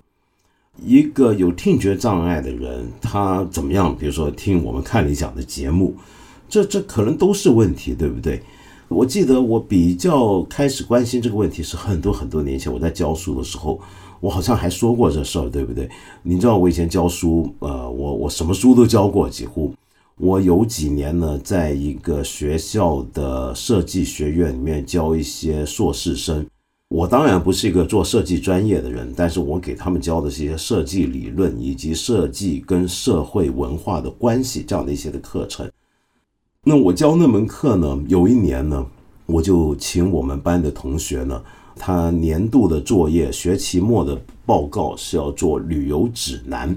[0.82, 3.94] 一个有听觉障碍的人他怎么样？
[3.96, 5.94] 比如说听我们看理想的节目，
[6.48, 8.40] 这这可能都是问题，对不对？
[8.88, 13.78] 我记得我比较开始关心这个问题是很多很多年前我在教书的时候，
[14.26, 15.88] 我好像还说过这事儿，对不对？
[16.24, 19.72] 你知道我以前教书，呃，我我什么书都教过，几乎。
[20.16, 26.44] 我有几年呢，在一个学校的设计学院里面教一些硕士生。
[26.88, 35.70] 我当然不是一个做设计专业的人，但是我给他们教的是一些设计理论以及设计跟社会文化的关系这样的一些的课程。
[36.64, 38.84] 那我教那门课呢，有一年呢，
[39.26, 41.40] 我就请我们班的同学呢，
[41.78, 46.76] 他年度的作业、学期末的报告是要做旅游指南。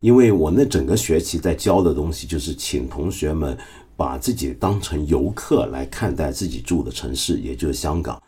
[0.00, 3.58] 因为我那整个学期在教的东西，就是请同学们
[3.96, 8.22] 把自己当成游客来看待自己住的城市，也就是香港，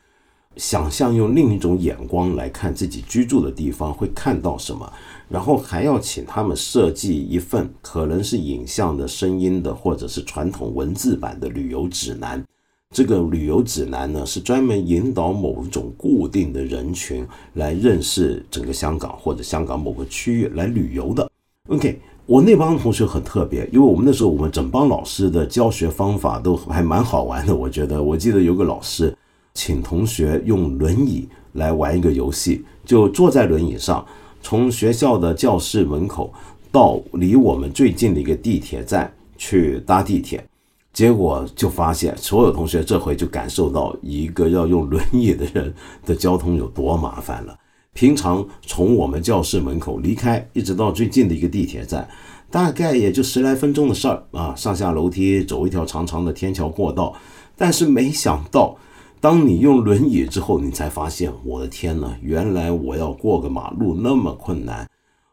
[0.57, 4.93] 想象用另一种眼光来看自己居住的地方会看到什么，
[5.29, 12.45] 然后还要请他们设计一份可能是影像的、声音的，或者是传统文字版的旅游指南。
[12.93, 17.25] 这个旅游指南呢，是专门引导某一种固定的人群
[17.55, 21.31] 来认识整个香港或者香港某个区域来旅游的。
[21.69, 27.55] OK，我那帮同学很特别，因为我们那时候我们整帮老师的教学方法都还蛮好玩的。
[27.55, 29.17] 我觉得，我记得有个老师
[29.55, 34.05] 请同学用轮椅来玩一个游戏，就坐在轮椅上，
[34.43, 36.33] 从学校的教室门口
[36.73, 40.45] 到离我们最近的一个地铁站去搭地铁，
[40.93, 45.73] 结果就发现所有同学这回就感受到一个要用轮椅的人
[46.05, 47.57] 的交通有多麻烦了。
[47.93, 52.09] 平常从我们教室门口离开，一直到最近的一个地铁站，
[52.51, 54.55] 大概也就十来分钟的事儿啊。
[54.55, 57.15] 上下楼梯，走一条长长的天桥过道。
[57.57, 58.77] 但是没想到，
[59.21, 64.89] 当你用轮椅之后，你才发现，我的天呐，原来我要过个马路那么困难。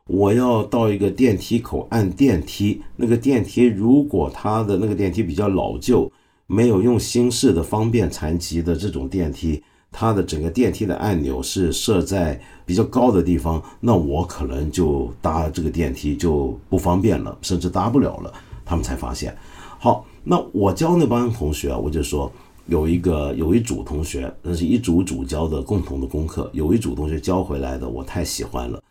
[0.07, 6.11] 我要到一个电梯口按电梯，那个电梯如果它的那个电梯比较老旧，
[6.47, 18.33] 没有用新式的方便残疾的这种电梯，它的整个电梯的按钮是设在比较高的地方，那我可能就搭这个电梯就不方便了，甚至搭不了了。
[18.65, 19.35] 他们才发现。
[19.79, 22.31] 好，那我教那帮同学，我就说
[22.67, 28.81] 有一个有一组同学，那是一组组教的共同的功课，有一组同学教回来的，我太喜欢了。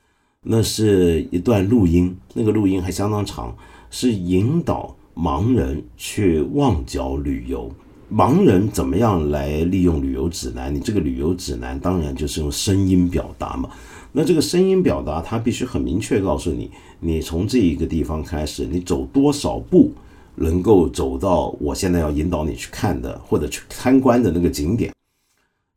[0.49, 3.55] 那是一段录音，那个录音还相当长，
[3.90, 4.94] 是引导。
[5.18, 7.72] 盲人去旺角旅游，
[8.12, 10.74] 盲人怎么样来利用旅游指南？
[10.74, 13.70] 你这个旅游指南当然就是用声音表达嘛。
[14.12, 16.70] 那这个声音表达，它必须很明确告诉你，
[17.01, 19.90] 你从这一个地方开始，你走多少步
[20.34, 24.92] 能够走到我现在要引导你去看的或者去参观的那个景点。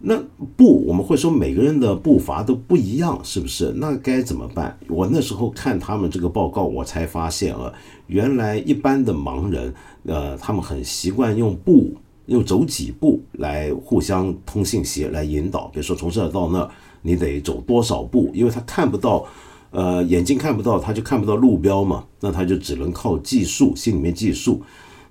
[0.02, 0.18] 那
[0.56, 3.74] 步我们会说每个人的步伐都不一样，是不是？
[3.76, 4.78] 那该怎么办？
[4.88, 7.74] 我那时候看他们这个报告，我才发现啊，
[8.08, 9.74] 原来一般的盲人，
[10.06, 11.93] 呃，他们很习惯用步，
[12.28, 15.68] 用走几步来互相通信息，来引导。
[15.68, 16.72] 比如说从这儿到那儿，
[17.02, 18.32] 你得走多少步？
[18.34, 19.28] 因为他看不到，
[19.72, 24.62] 呃，眼睛看不到，他就看不到路标嘛，那他就只能靠计数，心里面计数。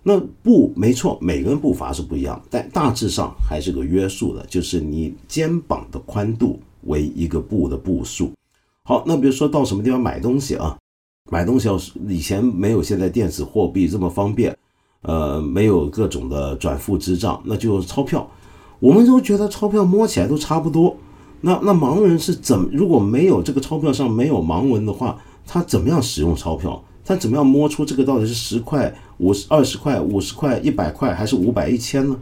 [0.08, 8.32] 那步没错，每个人步伐是不一样，但大致上还是个约束的，就是你肩膀的宽度为一个步的步数。
[8.84, 10.78] 好，那比如说到什么地方买东西啊，
[11.30, 14.56] 买东西要是以前没有现在电子货币这么方便，
[15.02, 18.26] 呃，没有各种的转付支账，那就钞票。
[18.80, 20.96] 我们都觉得钞票摸起来都差不多。
[21.42, 26.82] 那那盲人是怎如果没有这个钞票上没有盲文的话，他怎么样使用钞票？
[27.04, 32.18] 他怎么样摸出这个到底是十块、五十、二十块、五十块、一百块，还是五百、一千呢？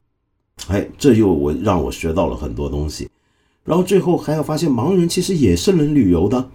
[0.68, 3.08] 哎，这又我让我学到了很多东西。
[3.64, 6.48] 然后最后还要发现，盲人其实也是能旅游的，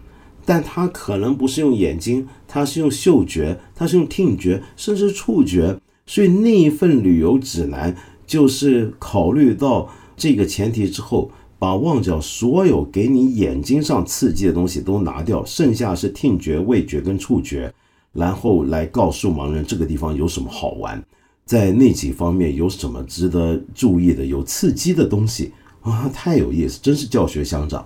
[0.45, 5.77] 但他可能不是用眼睛，他是用嗅觉，他是用听觉，甚至触觉。
[6.05, 11.29] 所以那一份旅游指南就是考虑到这个前提之后，
[11.59, 17.71] 把旺角所有给你眼睛上刺激的东西都拿掉，剩下是听觉、味觉跟触觉。
[18.13, 21.01] 然后来告诉盲人这个地方有什么好玩，
[21.45, 27.85] 在那几方面有什么值得注意的、有刺激的东西啊，太有意思，真是教学相长。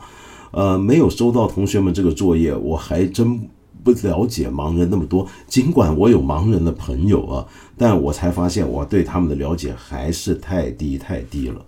[0.52, 3.40] 呃，没有收到同学们这个作业，我还真
[3.84, 5.28] 不了解盲人那么多。
[5.48, 7.46] 尽管我有盲人的朋友啊，
[7.78, 11.64] 但我才发现我对他们的了解还是太低太低了。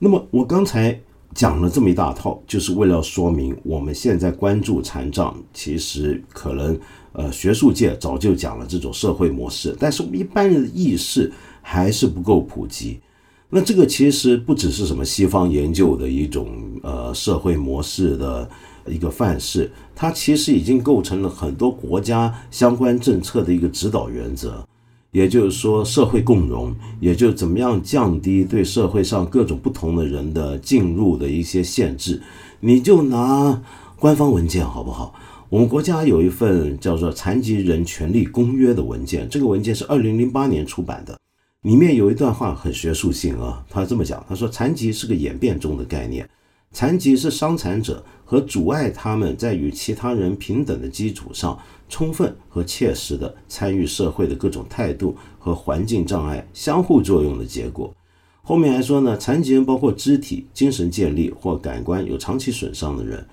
[0.00, 0.98] 那么我刚才
[1.32, 6.76] 讲了这么一大套，就是为了说明我们现在关注残障，其实可能。
[7.12, 13.00] 呃，学术界早就讲了这种社会模式，但是我们一般人的意识还是不够普及。
[13.48, 16.48] 那这个其实不只是什么西方研究的一种
[16.82, 18.48] 呃社会模式的
[18.86, 24.64] 一个范式，它其实已经构成了很多国家相关政策的一个指导原则。
[25.10, 32.22] 也就是说，社会共荣，也就怎么样降低对社会上各种不同的人的进入的一些限制。
[32.60, 33.60] 你就拿
[33.98, 35.12] 官方文件好不好？
[35.50, 41.18] 我们国家有一份叫做《残疾人权利公约》的文件，这个文件是二零零八年出版的，
[41.62, 46.30] 里面有一段话很学术性啊，他这么讲，他说残疾是个演变中的概念，
[46.70, 57.92] 残疾是伤残者和阻碍他们在与其他人平等的基础上，充分和切实的参与社会的各种态度和环境障碍相互作用的结果。
[58.40, 63.26] 后面还说呢，残疾人包括肢体、精神健力或感官有长期损伤的人。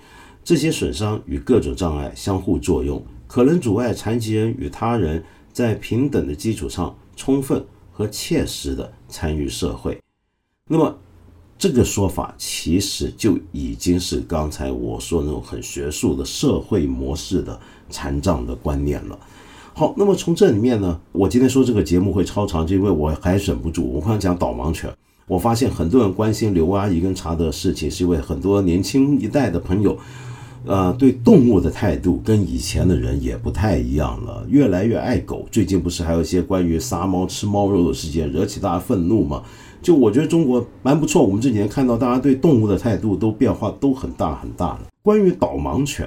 [0.47, 5.21] 这些损伤与各种障碍相互作用，可能阻碍残疾人与他人
[5.51, 9.99] 在平等的基础上充分和切实的参与社会。
[10.69, 10.97] 那么，
[11.57, 19.19] 这个说法其实就已经是刚才我说那种很学术的社会模式的残障的观念了。
[19.73, 24.89] 好，那么从这里面呢，我今天说这个节目会超长，就因为我还忍不住，我刚讲导盲犬，
[25.27, 29.99] 我发现很多人关心刘阿姨跟查德的事情，是因为很多年轻一代的朋友。
[30.67, 35.47] 呃，对动物的态度跟以前的人也不太一样了，越来越爱狗。
[35.49, 39.41] 最近不是还有一些关于杀猫吃猫肉的事件，惹起大家愤怒吗？
[39.81, 44.81] 就我觉得中国蛮不错，我们这几年看到大家对动物的态度都变化都很大很大了。
[45.01, 46.05] 关于导盲犬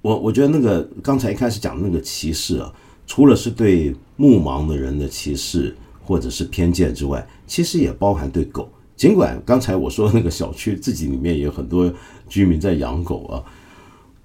[0.00, 2.72] 我我觉得那个刚才一开始讲的那个歧视啊，
[3.06, 8.66] 除了是对目盲的人的歧视或者是偏见之外，其实也包含对狗。
[8.96, 11.92] 尽管刚才我说的那个小区自己里面有很多
[12.28, 13.44] 居民在养狗啊。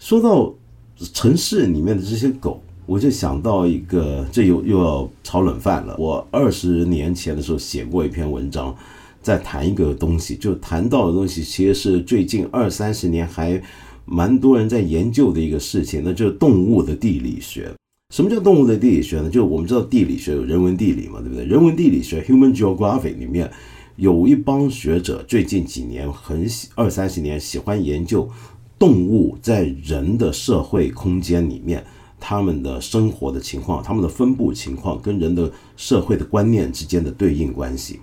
[0.05, 0.53] 说到
[1.13, 5.95] 城市里面的这些狗，我就想到一个，这又又要炒冷饭了。
[5.97, 8.75] 我二十年前的时候写过一篇文章，
[9.23, 13.59] 在谈一个东西，就谈到的东西其实是最近二三十年还
[14.05, 17.73] 蛮多人在研究的一个事情，那就是动物的地理学。
[18.13, 19.27] 什么叫动物的地理学呢？
[19.27, 21.43] 就是我们知道地理学有人文地理嘛，对不对？
[21.45, 23.49] 人文地理学 （Human Geography） 里面
[23.95, 28.29] 有一帮学者，最近几年很喜二三十年喜欢研究
[28.77, 31.85] 动物在人的社会空间里面
[32.19, 37.99] 他们的生活的情况、他们的分布情况跟人的社会的观念之间的对应关系，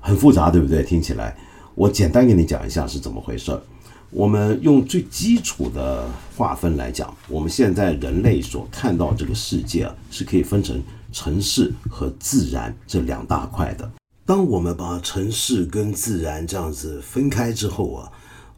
[0.00, 0.82] 很复杂，对不对？
[0.82, 1.36] 听起来，
[1.74, 3.62] 我简单给你讲一下是怎么回事儿。
[4.10, 6.06] 我们用最基础的
[6.36, 10.82] 划分来讲，我们现在人类所看到这个世界啊，是可以分成
[11.12, 13.90] 城市和自然这两大块的。
[14.26, 18.12] 当我们把城市跟自然这样子分开之后啊，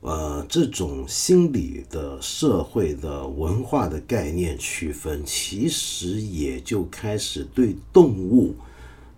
[0.04, 8.54] 呃，这种心理的、社会的、文化的概念区分，其实也就开始对动物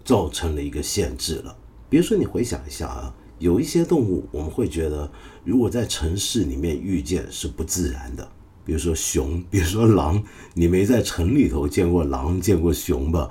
[0.05, 1.57] 造成了一个限制了。
[1.91, 3.13] 比如说，你回想一下啊。
[3.41, 5.11] 有一些动物，我们会觉得，
[5.45, 8.27] 如果在城市里面遇见是不自然的，
[8.65, 10.23] 比如说熊， 比如说狼，
[10.55, 13.29] 你没在城里头见过狼，见过熊吧？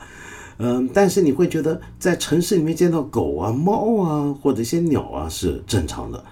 [0.57, 6.23] 嗯，但是你会觉得在城市里面见到狗啊、猫啊或者一些鸟啊是正常的。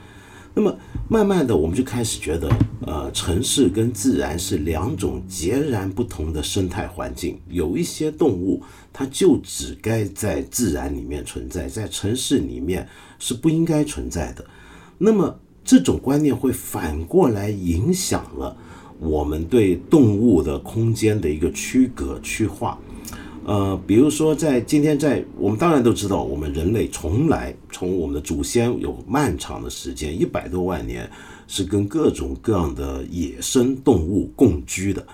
[0.55, 0.77] 那么
[1.09, 2.47] 慢慢的，我们就开始觉得，
[2.85, 7.39] 呃，城市跟自然是两种截然不同的生态环境。
[7.49, 12.87] 有一些动物，它就只该在自然里面存在，在城市里面
[13.17, 14.45] 是不应该存在的。
[14.99, 18.55] 那么这种观念会反过来影响了
[18.99, 22.77] 我们对动物的空间的一个区隔区划。
[23.45, 31.09] 呃，比如说，在今天，在我们当然都知道，我们人类从来从我们的祖先有漫长的时间，一百多万年
[31.45, 35.05] 是跟各种各样的野生动物共居的。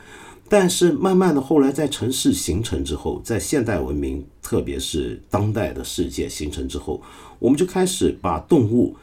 [0.47, 7.01] 但是慢慢的，后来在城市形成之后，在现代文明，特别是当代的世界形成之后，
[7.39, 8.95] 我们就开始把动物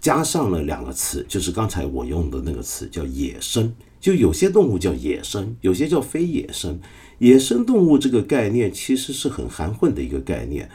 [0.00, 3.72] 加上了两个词，就是刚才我用的那个词，叫野生。
[4.00, 6.78] 就有些动物叫野生，有些叫非野生。
[7.18, 10.68] 野生动物这个概念其实是很含混的一个概念，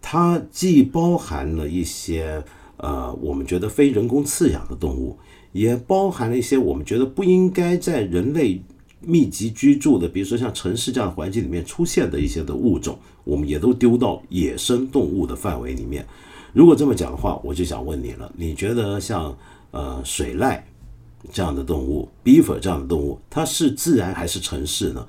[0.00, 2.42] 它既包含了一些
[2.76, 5.18] 呃我们觉得非人工饲养的动物，
[5.52, 8.62] 也包含了一些我们觉得不应该在人类
[9.00, 16.06] 密集居住的，比如说像城市这样的环境里面出现的一些的物种，我们也都丢到野生动物的范围里面。
[16.52, 19.36] 如果这么讲的话，我就想问你了，你觉得像
[19.70, 20.60] 呃水濑
[21.32, 25.06] 这样的动物，beaver 这样的动物，它是自然还是城市呢？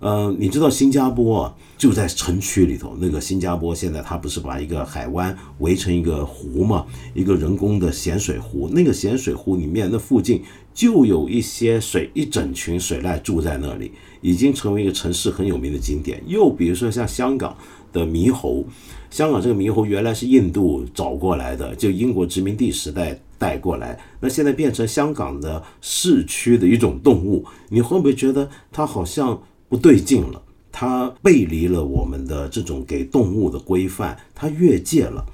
[0.00, 2.96] 呃，你知道新加坡，就在城区里头。
[3.00, 8.68] 那个新加坡现在它不是把一个海湾围成一个湖嘛，一个人工的咸水湖。
[8.68, 10.40] 那个咸水湖里面，那附近
[10.72, 13.90] 就有一些水，一整群水濑住在那里，
[14.20, 16.22] 已经成为一个城市很有名的景点。
[16.28, 17.56] 又比如说像香港
[17.92, 18.64] 的猕猴，
[19.10, 29.42] 香港这个猕猴原来是印度找过来的，就英国殖民地时代带过来，那现在变成香港的市区的一种动物，你会不会觉得它好像？
[29.68, 30.42] 不对劲了，
[30.72, 35.24] 它背离了我们的这种给动物的规范，它越界了。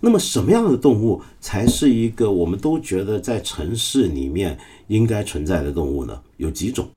[0.00, 6.20] 那么，什么样的动物才是一个我们都觉得在城市里面应该存在的动物呢？
[6.36, 6.88] 有几种。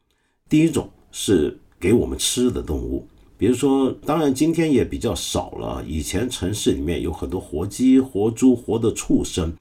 [0.50, 5.84] 第一种是给我们吃的动物，比如说，当然今天也比较少了。
[5.88, 9.54] 以前城市里面有很多活鸡、活猪、活的畜生，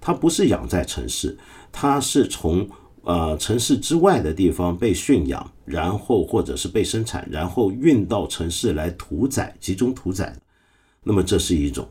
[0.00, 1.36] 它不是养在城市，
[1.72, 2.68] 它是从。
[3.04, 10.34] 呃，城市之外的地方被驯养，然后或者是被生产，然后运到城市来屠宰，集中屠宰。
[11.02, 11.86] 那么这是一种。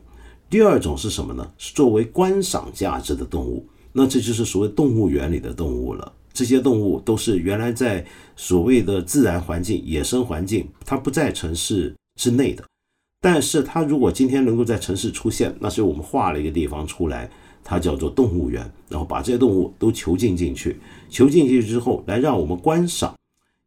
[0.50, 1.48] 第二种是什么呢？
[1.56, 3.64] 是作为观赏价值的动物。
[3.92, 6.12] 那这就是所谓动物园里的动物了。
[6.32, 8.04] 这些动物都是原来在
[8.34, 12.64] 所谓的自然环境、野生环境，它不在城市之内的。
[13.20, 17.30] 但是它如果今天能够在城市出现，那是我们画了一个地方出来。
[17.66, 20.78] 它叫做动物园，然后把这些动物都囚禁进去，
[21.14, 23.14] 囚禁进去之后，来让我们观赏，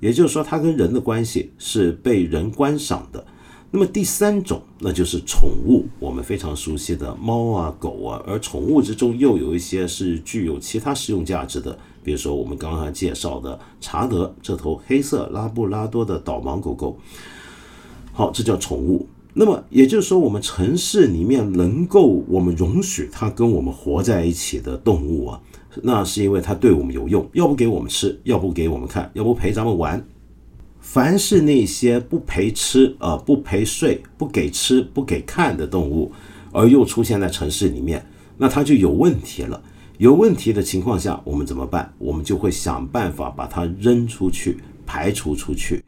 [0.02, 3.26] 也就是说，它跟人的关系是被人观赏的。
[3.72, 17.00] 那么第三种，那就是宠物，我们非常熟悉的猫啊、狗啊，而宠物之中又有一些是具有其他实用价值的，比如说我们刚刚介绍的查德这头黑色拉布拉多的导盲狗狗。
[18.12, 19.08] 好，这叫宠物。
[19.34, 25.40] 那么也就是说，我们城市里面能够我们容许它跟我们活在一起的动物啊，
[25.84, 30.04] 那是因为它对我们有用，要不给我们吃，要不给我们看，要不陪咱们玩。
[30.80, 36.12] 凡是那些不陪吃呃、不陪睡、不给吃、不给看的动物，
[36.52, 38.06] 而又出现在城市里面，
[38.38, 39.62] 那它就有问题了。
[39.98, 41.92] 有问题的情况下，我们怎么办？
[41.98, 45.84] 我们就会想办法把它扔出去，排除出去。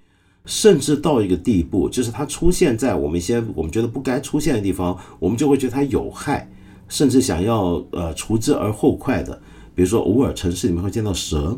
[0.46, 6.50] 甚至到一个地步，就是它出现在我们一些我们觉得不该出现的地方，我们就会觉得它有害，
[6.88, 9.40] 甚至想要呃除之而后快的。
[9.80, 11.58] 比如说，偶尔城市里面会见到蛇，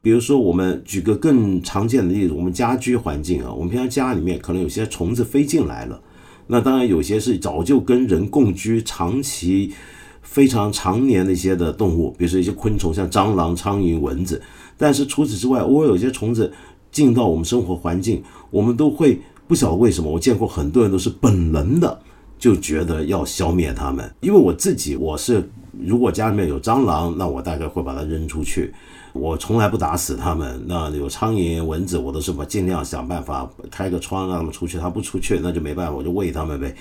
[0.00, 6.00] 比如说，我们举个更常见的例子，我们家居环境啊，我们平常家里面可能有些虫子飞进来了，
[6.46, 9.74] 那当然有些是早就跟人共居、长期
[10.22, 14.40] 非常常年的一些的动物，比如说一些昆虫，像蟑螂、苍蝇、蚊子。
[14.78, 16.50] 但是除此之外，偶尔有些虫子
[16.90, 20.10] 进到我们生活环境，我们都会不晓得为什么。
[20.10, 22.00] 我见过很多人都是本能的
[22.38, 25.48] 就觉得要消灭它们，因为我自己我是。
[25.80, 28.74] 如果家里面有蟑螂，那我大概会把它扔出去。
[29.12, 30.60] 我从来不打死它们。
[30.66, 34.76] 那有苍蝇、蚊子，我都是把尽量想办法开个窗让它们出去。
[34.76, 36.74] 它不出去，那就没办法，我就喂它们呗。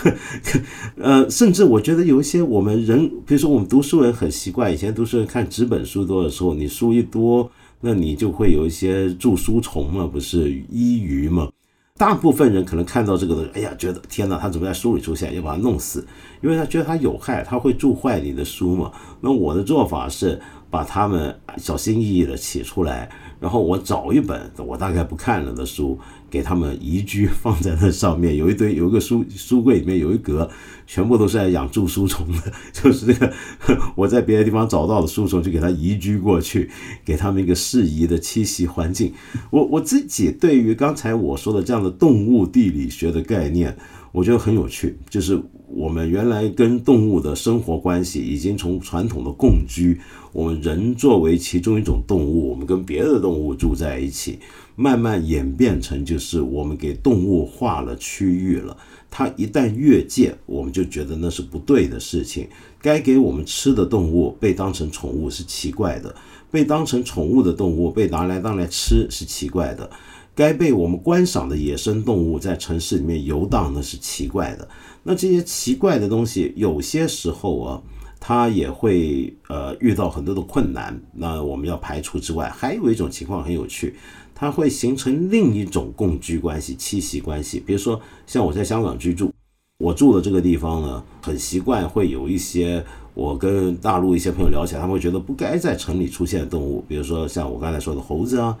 [0.96, 7.50] 呃，甚至我觉得有一些我们人，比如说我们读书人很习惯，以前读书人看纸本书多的时候，你书一多，
[7.82, 11.50] 那你就会有一些蛀书虫嘛，不是衣鱼嘛。
[11.98, 16.04] 大部分人可能看到这个东西，哎呀，觉得天哪，他怎么在书里出现，要把他弄死，
[16.40, 18.90] 因为他觉得他有害，他会蛀坏你的书嘛。
[19.20, 23.08] 那我的做法是把他们小心翼翼的取出来。
[23.38, 25.98] 然后我找一本我大概不看了的书，
[26.32, 28.34] 给他们移居放在那上面。
[28.40, 30.50] 有一堆有一个书书柜里面有一格，
[30.86, 33.30] 全部都是在养蛀书虫的， 就是这个
[33.94, 36.70] 我在别的地方找到的书虫，就给它移居过去，
[37.04, 39.12] 给他们一个适宜的栖息环境。
[39.50, 43.76] 我我自己对于刚才我说的这样的动物地理学的概念。
[44.12, 45.42] 我觉得很有趣，就是
[45.74, 49.98] 我们原来跟动物的生活关系，已经从传统的共居，
[50.32, 54.38] 我们人作为其中一种动物，我们跟别的动物住在一起，
[54.76, 58.76] 慢慢演变成就是我们给动物划了区域了。
[59.10, 62.46] 它一旦越界，我们就觉得那是不对的事情。
[62.80, 66.14] 该给我们吃的动物被当成宠物是奇怪的，
[66.50, 69.88] 被当成宠物的动物被拿来当来吃是奇怪的。
[70.34, 74.66] 该被我们观赏的野生动物在城市里面游荡，那是奇怪的。
[75.02, 77.82] 那这些奇怪的东西，有些时候啊，
[78.20, 81.00] 它也会呃遇到很多的困难。
[81.12, 83.96] 那我们要排除之外，还有一种情况很有趣，
[84.34, 87.58] 它会形成另一种共居关系、栖息关系。
[87.58, 89.32] 比如说，像我在香港居住，
[89.78, 92.84] 我住的这个地方呢，很习惯会有一些
[93.14, 98.56] 我跟大陆一些朋友聊起来，他们会觉得不该在城里出现的动物，比如说像我刚才说的猴子啊。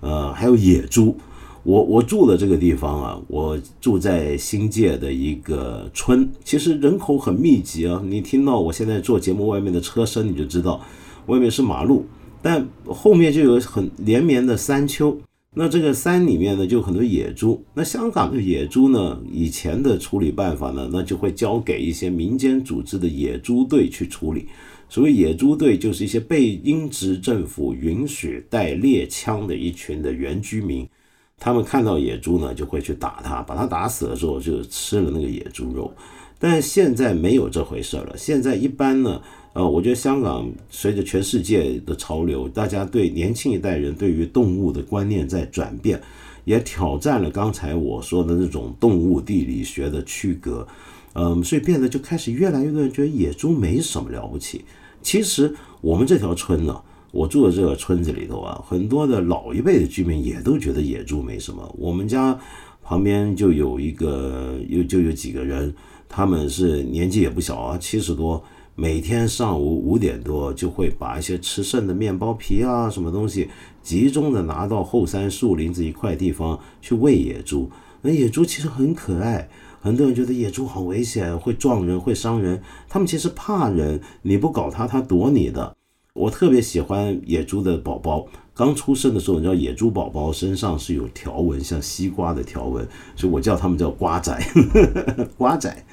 [0.00, 1.16] 呃，还有野猪，
[1.66, 8.00] 我我住的这个地方啊，我住在新界的一个村，其实人口很密集啊。
[8.06, 10.80] 你听到我现在做节目外面的车声，你就知道
[11.26, 12.06] 外面是马路，
[12.40, 15.18] 但后面就有很连绵的山丘。
[15.54, 17.60] 那这个山里面呢，就很多野猪。
[17.74, 24.46] 那香港的野猪呢，以前的处理办法呢，那就会交给一些民间组织的野猪队去处理。
[24.88, 30.88] 所谓野猪队，就是一些被英殖政府允许带猎枪的一群的原居民，
[31.38, 35.92] 他们看到野猪呢，就会去打它，把它打死了之后，就吃了那个野猪肉。
[36.38, 38.14] 但现在没有这回事了。
[38.16, 39.20] 现在一般呢，
[39.54, 46.00] 呃，我觉得香港随着全世界的潮流，大家对年轻一代人对于动物的观念在转变，
[46.44, 50.66] 也挑战了刚才我说的那种动物地理学的区隔。
[51.14, 54.64] 嗯，所以变得就开始越来越多人觉得野猪没什么了不起。
[55.00, 56.82] 其实我们这条村呢，
[57.16, 61.74] 我住的这个村子里头啊，很多的老一辈的居民也都觉得野猪没什么。
[61.78, 62.38] 我们家
[62.82, 65.74] 旁边就有一个，有就有几个人，
[66.10, 68.44] 他们是年纪也不小啊，七十多，
[68.74, 73.48] 每天上午五点多就会把一些吃剩的面包皮啊，什么东西
[73.82, 77.70] 集中的拿到后山树林子一块地方去喂野猪。
[78.02, 79.48] 那野猪其实很可爱。
[79.80, 82.60] 很多人觉得野猪好危险，会撞人，会伤人。
[82.90, 85.74] 他们其实怕人，你不搞它，它躲你的。
[86.16, 94.36] 我特别喜欢野猪的宝宝，刚出生的时候，你知道野猪宝宝身上是有条纹，像西瓜的条纹，所以我叫他们叫瓜仔，
[95.36, 95.84] 瓜仔，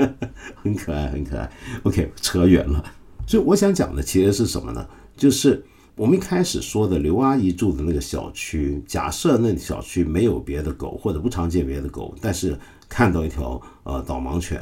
[0.62, 1.50] 很可爱，很可爱。
[1.84, 2.84] OK，扯远了。
[3.26, 4.86] 所以我想讲的其实是什么呢？
[5.16, 5.64] 就是
[5.96, 12.58] 我们一开始说的刘阿姨住的那个小区，假设那小区没有别的狗，或者不常见别的狗，但是。
[12.92, 14.60] 看到一条呃导盲犬，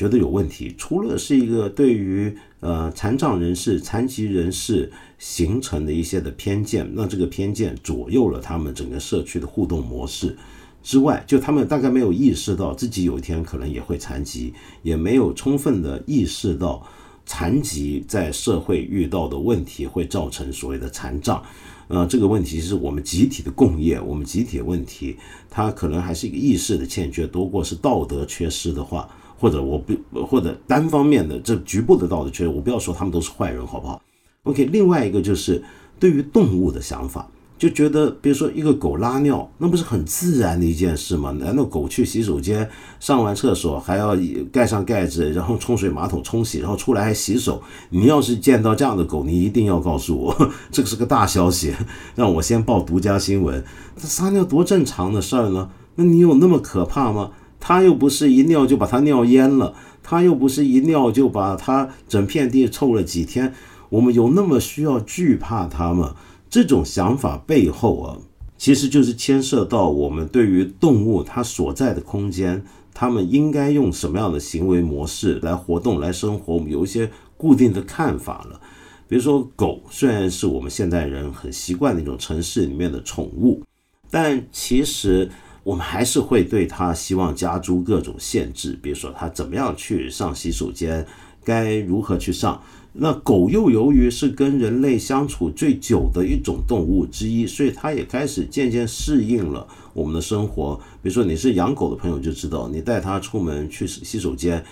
[0.00, 0.74] 觉得有问题。
[0.78, 10.34] 除了是一个对于呃残障人士、残疾人士形成的一些的偏见，那这个偏见左右了他们整个社区的互动模式
[10.82, 16.82] 之外，就他们大概没有意识到自己有一天可能也会残疾，也没有充分的意识到
[17.26, 21.42] 残疾在社会遇到的问题会造成所谓的残障。
[21.88, 25.16] 呃，这个问题是我们集体的共业，我们集体的问题，
[25.50, 29.06] 它可能还是一个意识的欠缺，多过是道德缺失的话，
[29.40, 34.02] 或者我不或者单方面的这局部的道德缺失，我不要说他们都是坏人，好不好
[34.42, 35.62] ？OK，另外一个就是
[35.98, 37.26] 对于动物的想法，
[37.58, 41.30] 就觉得，比如说一个狗拉尿，那不是很自然的一件事吗？
[41.32, 42.68] 难道狗去洗手间
[42.98, 44.16] 上完厕所还要
[44.52, 47.62] 盖上盖子，然后冲水马桶冲洗，然后出来还洗手？
[47.88, 51.74] 你要是见到这样的狗，你一定要告诉我， 这个是个大消息，
[52.14, 53.64] 让我先报独家新闻。
[53.96, 55.70] 这撒尿多正常的事儿呢？
[55.96, 57.30] 那你有那么可怕吗？
[57.60, 63.54] 它又不是一尿就把它尿淹了，它又不是一尿就把它整片地臭了几天。
[63.90, 66.16] 我们有那么需要惧怕它吗？
[66.48, 68.18] 这种想法背后啊，
[68.56, 78.60] 其实就是牵涉到我们对于动物它所在的空间，它们应该用什么样的行为模式来活动、来生活，我们有一些固定的看法了。
[79.06, 83.62] 比如说，狗虽然是我们现代人很习惯的一种城市里面的宠物，
[84.08, 85.28] 但其实
[85.62, 91.06] 我们还是会对他希望加诸各种限制，比如说他怎么样去上洗手间，
[91.44, 92.62] 该如何去上。
[92.92, 100.74] 那狗又由于是跟人类相处最久的一种动物之一，所以它也开始渐渐适应了我们的生活。
[101.00, 104.64] 比如说你是养狗的朋友就知道，你带它出门去洗手间，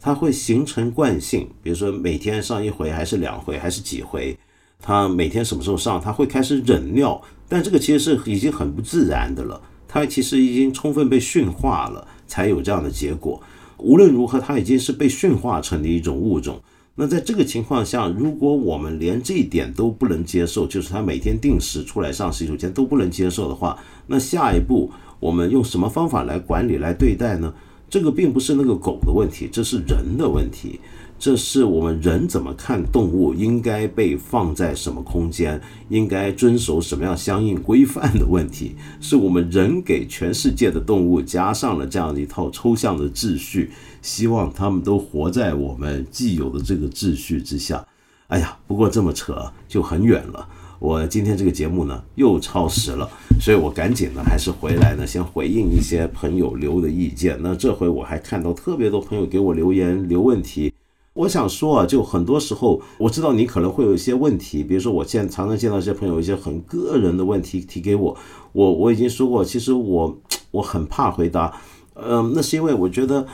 [0.00, 1.48] 它会形成惯性。
[1.60, 4.38] 比如说每天上一回，还是两回，还是几回，
[4.80, 7.20] 它每天什么时候上，它会开始忍尿。
[7.48, 9.60] 但这个其实是已经很不自然的了，
[9.96, 13.42] 它其实已经充分被驯化了，才有这样的结果。
[13.78, 16.60] 无论如何，它已经是被驯化成的一种物种。
[16.96, 27.54] 那在这个情况下，如果我们连这一点都不能接受，就是他每天定时出来上洗手间都不能接受的话，那下一步我们用什么方法来管理、来对待呢？
[27.88, 30.78] 这个并不是那个狗的问题，这是人的问题。
[31.18, 43.70] 这是我们人怎么看动物，应该被放在什么空间，应该遵守什么样相应规范的问题， 是我们人给全世界的动物加上了这样一套抽象的秩序，
[44.02, 47.84] 希望他们都活在我们既有的这个秩序之下。
[48.28, 50.46] 哎呀，不过这么扯就很远了。
[50.78, 53.08] 我今天这个节目呢又超时了，
[53.40, 57.38] 所以我赶紧呢还是回来呢先回应一些朋友留的意见。
[57.40, 60.72] 那这回我还看到特别多朋友给我留言留问题。
[61.16, 68.14] 我想说啊，就很多时候，我知道你可能会有一些问题，比如说我见常常见到一些朋友一些很个人的问题提给我，
[68.52, 70.18] 我我已经说过，其实我
[70.50, 71.58] 我很怕回答，
[71.94, 73.26] 嗯，那是因为我觉得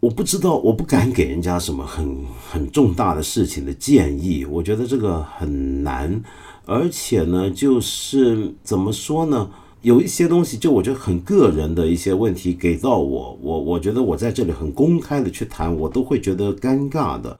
[0.00, 6.22] 我不知道，我不敢给人家什么很很重大的事情的建议，我觉得这个很难，
[6.64, 9.50] 而且呢，就是怎么说呢？
[9.84, 17.38] 有一些东西，就我觉得很个人的一些问题给到我，我我觉得我在这里很公开的去谈，我都会觉得尴尬的。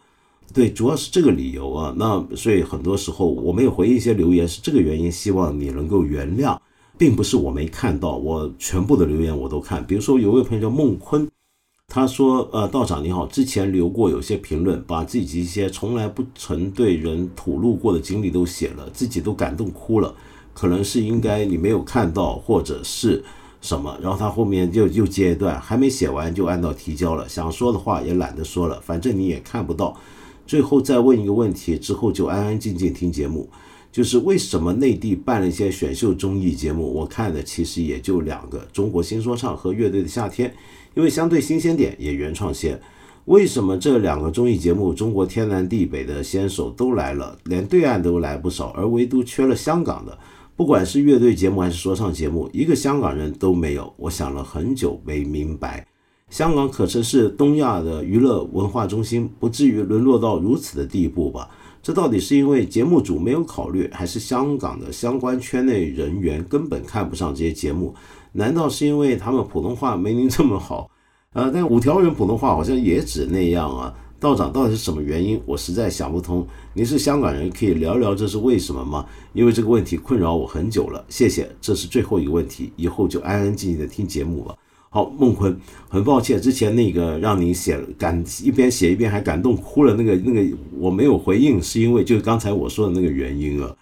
[0.52, 1.94] 对，主要是这个理由啊。
[1.96, 6.58] 那所以很多时候我没有回一些留言，是这个原因，希望你能够原谅，
[6.98, 9.82] 并不是我没看到，我全部的留言我都看。
[9.86, 11.26] 比如说有位朋友叫孟坤，
[11.88, 20.14] 他说：“呃，道长你好，之前留过有些评论，把自己一些从来不曾对人吐露过的经历都写了，自己都感动哭了。”
[20.54, 23.22] 可能是应该你没有看到，或者是
[23.60, 29.98] 什么，然后他后面又又接一段，还没写完就按到提交了，想说的话也懒得说了，反正你也看不到。
[30.46, 33.48] 最后再问一个问题，之后就安安静静听节目，
[33.90, 40.50] 就是为什么内地办了一些选秀综艺节目，我看的其实也就两个，《中国新说唱》和《乐队的夏天》，
[40.94, 42.78] 因为相对新鲜点也原创些。
[43.24, 50.18] 为什么这两个综艺节目，中国天南地北的选手都来了，连对岸都来不少，而唯独缺了香港的？
[50.56, 53.92] 不管是乐队节目还是说唱节目，一个香港人都没有。
[53.96, 55.84] 我想了很久没明白，
[56.30, 61.50] 香港可曾是东亚的娱乐文化中心，不至于沦落到如此的地步吧？
[61.82, 67.92] 这到底是因为节目组没有考虑，还是香港的相关圈内人员根本看不上这些节目？
[68.30, 70.88] 难道是因为他们普通话没您这么好？
[71.32, 73.92] 呃，但五条人普通话好像也只那样啊。
[74.24, 75.38] 道长到底是什么原因？
[75.44, 76.46] 我实在想不通。
[76.72, 79.04] 您是香港人，可以聊聊这是为什么吗？
[79.34, 81.04] 因为这个问题困扰我很久了。
[81.10, 84.54] 谢谢，这是最后一个问题，以后就安安静静的听节目吧。
[84.88, 85.54] 好，孟坤，
[85.90, 93.76] 很抱歉，之前那个让你写感一边写一边还感动哭了那个那个我没有回应，是因为就是刚才我说的那个原因了。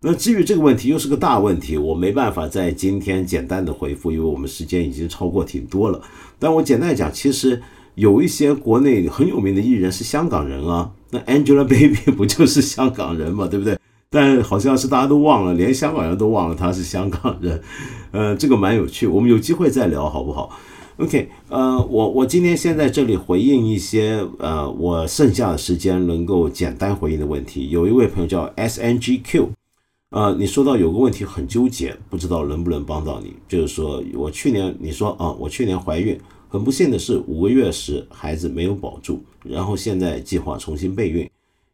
[0.00, 6.00] 那至于这个问题又是个大问题，我没办法在今天简单的回复，因为我们时间已经超过挺多了。
[6.38, 7.60] 但我简单讲，其实。
[7.98, 13.76] 有一些国内很有名的艺人是香港人啊，那 Angelababy 不就是香港人嘛，对不对？
[14.08, 17.60] 但好像是大家都忘了，连香港人都忘了他是香港人，
[18.12, 20.48] 呃，这个蛮有趣，我们有机会再聊好不好
[20.98, 27.68] ？OK，呃，我我今天先在这里回应一些呃，我剩下的时间能够简单回应的问题。
[27.70, 29.48] 有一位朋友叫 SNGQ，
[30.10, 36.16] 呃，你说到有个问题很纠结，不知道能不能帮到你，就是说我去年你说啊，我去年怀孕。
[36.50, 41.30] 很不幸的是，五个月时孩子没有保住，然后现在计划重新备孕，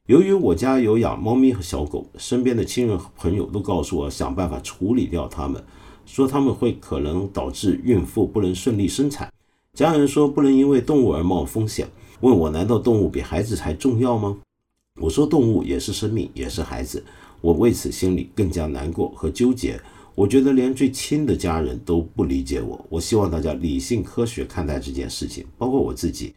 [0.07, 5.63] 由于我家有养猫咪和小狗，身边的亲人和朋友都告诉我想办法处理掉它们，
[6.05, 9.33] 说它们会可能导致孕妇不能顺利生产。
[9.75, 11.89] 家人说不能因为动物而冒风险，
[12.21, 14.37] 问我难道动物比孩子还重要吗？
[15.01, 17.05] 我说动物也是生命，也是孩子。
[17.41, 19.81] 我为此心里更加难过和纠结。
[20.15, 22.87] 我觉得连最亲的家人都不理解我。
[22.89, 26.35] 我希望大家理性科学看待这件事情，包括我自己。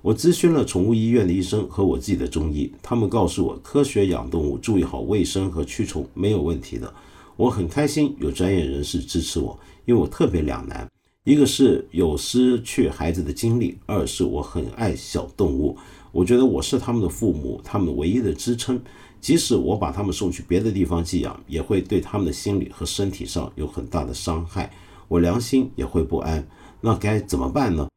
[0.00, 6.90] 我咨询了宠物医院的医生和我自己的中医，他们告诉我，科学养动物，注意好卫生和驱虫没有问题的。
[7.36, 10.88] 我很开心有专业人士支持我，因为我特别两难：
[11.24, 15.76] 一个是有失去孩子的经历，二是我很爱小动物。
[16.12, 18.80] 我觉得我是他们的父母，他们唯一的支撑。
[19.20, 24.72] 即使我把他们送去别的地方寄养，也会对他们的心理和身体上有很大的伤害，
[25.08, 26.46] 我良心也会不安。
[26.80, 27.88] 那该怎么办呢？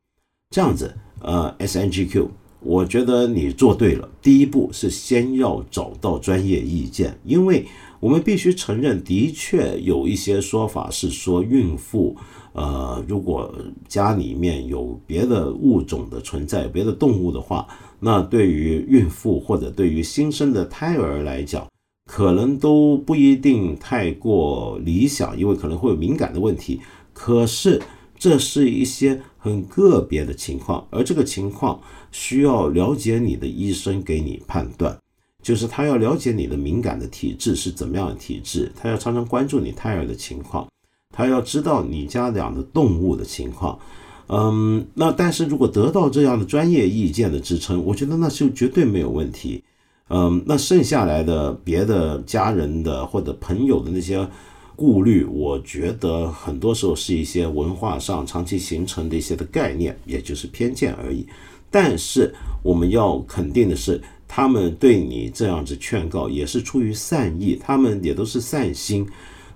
[0.49, 4.09] 这样子，呃，S N G Q，我觉得你做对了。
[4.21, 7.65] 第一步是先要找到专业意见，因为
[7.99, 12.15] 我们必须承认，的确有一些说法是说孕妇，
[12.54, 13.54] 呃，如果
[13.88, 17.68] 家里面有别的物种的存在，别的动物的话。
[17.99, 21.66] 那对于孕妇或者对于新生的胎儿来讲，
[22.06, 26.82] 可能都不一定太过理想，因为可能会有敏感的问题。
[27.14, 27.82] 可是
[28.18, 31.80] 这是一些很个别的情况，而这个情况
[32.12, 34.97] 需要了解你的医生给你判断，
[35.41, 40.68] 就是他要了解你的敏感的体质是怎么样的体质，他要常常关注你胎儿的情况，
[41.14, 43.80] 他要知道你家养的动物的情况。
[44.28, 49.64] 嗯，那但是如果得到这样的专业意见的支撑，我觉得那就绝对没有问题。
[50.09, 54.28] 嗯，那剩下来的别的家人的或者朋友的那些
[54.76, 61.26] 顾虑，我觉得很多时候是一些文化上长期形成的一些的概念，也就是偏见而已。
[61.70, 62.34] 但是
[62.64, 69.07] 我们要肯定的是，他们对你这样子劝告也是出于善意，他们也都是善心。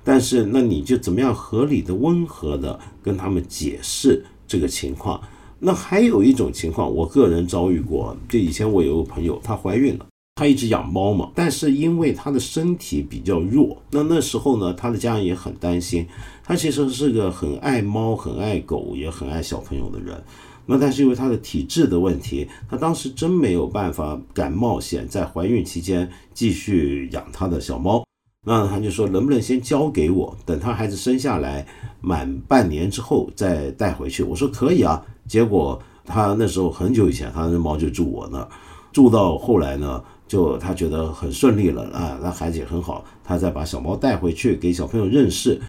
[0.07, 4.23] 但是那你就怎么样合理的、温和的跟他们解释。
[4.47, 5.21] 这个情况，
[5.59, 8.15] 那还有一种情况，我个人遭遇过。
[8.29, 10.05] 就以前我有个朋友，她怀孕了，
[10.35, 16.07] 她一直养猫嘛，但是因为她的身体比较弱，那那时候呢，她的家人也很担心。
[16.45, 20.23] 她其实是个很爱猫、很爱狗、也很爱小朋友的人。
[20.65, 28.05] 那但是因为她的体质的问题，她当时真没有办法敢冒险在怀孕期间继续养她的小猫。
[28.45, 31.67] 那他就说能不能先交给我，等他孩子生下来
[31.99, 34.23] 满半年之后再带回去。
[34.23, 35.03] 我说可以啊。
[35.27, 38.47] 结果他那时候很久以前，他的猫就住我那儿，
[38.93, 45.59] 住到后来呢，就他觉得很顺利了啊，那孩子也很好，他再把小猫带回去给小朋友认识。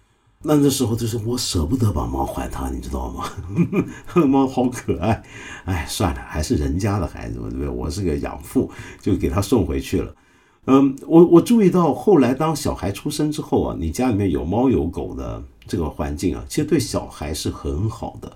[0.41, 3.25] 那那时候就是我舍不得把猫还他，你知道吗？
[4.25, 5.21] 猫好可爱，
[5.65, 7.67] 哎，算了，还是人家的孩子嘛，对不对？
[7.67, 10.15] 我是个养父，就给他送回去了。
[10.71, 18.31] 嗯，我我注意到后来当小孩出生之后啊，你家里面有猫有狗的这个环境啊，其实对小孩是很好的。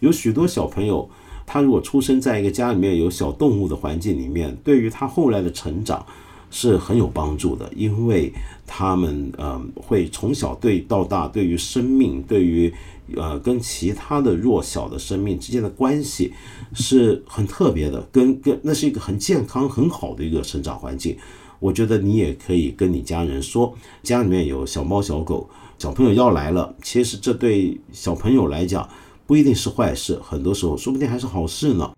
[0.00, 1.08] 有许多小朋友，
[1.46, 6.04] 他如果出生在一个家里面有小动物的环境里面，对于他后来的成长
[6.50, 8.30] 是很有帮助的，因为
[8.66, 12.70] 他们呃会从小对到大，对于生命，对于
[13.16, 16.34] 呃跟其他的弱小的生命之间的关系
[16.74, 21.16] 是很特别的，跟跟那是一个很健康很好的一个成长环境。
[21.60, 25.48] 我觉得你也可以跟你家人说，家里面有小猫小狗，
[25.78, 26.74] 小朋友要来了。
[26.82, 28.88] 其实这对小朋友来讲
[29.26, 31.90] 不一定是坏事，很多时候说不定还是好事呢。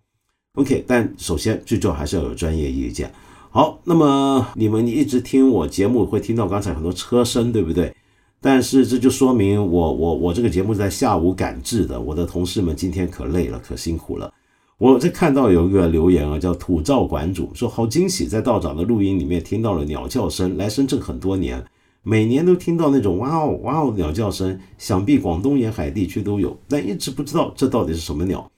[0.55, 3.13] OK，但首先最重要还是要有专业意见。
[3.51, 7.95] 好，那么你们一直听我节目会听到刚才很多车声，对不对？
[8.41, 14.33] 但是这就说明我我我这个节目在下午赶制的，我的同事们今天可累了，可辛苦了。
[14.81, 20.57] 我在看到有一个留言啊，叫土灶馆主说好惊喜，在道长的录音里面听到了鸟叫声。
[20.57, 21.63] 来深圳很多年，
[22.03, 28.51] 每年都听到那种哇哦哇哦鸟叫声，想必广东沿海地区都有，但一直不知道这到底是什么鸟。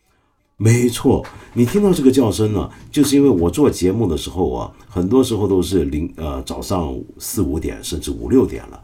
[0.57, 8.81] 没错，你听到这个叫声呢，就是因为我做节目的时候啊，很多时候都是零呃早上四五点甚至五六点了。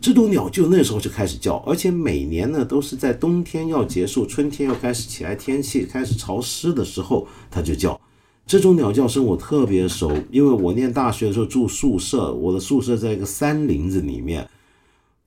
[0.00, 8.00] 这种鸟就那时候就开始叫，而且每年呢都是在冬天要结束、春天要开始起来、天气开始潮湿的时候，它就叫。
[8.46, 14.48] 这种鸟叫声我特别熟，因为我念大学的时候住宿舍，我的宿舍在一个山林子里面，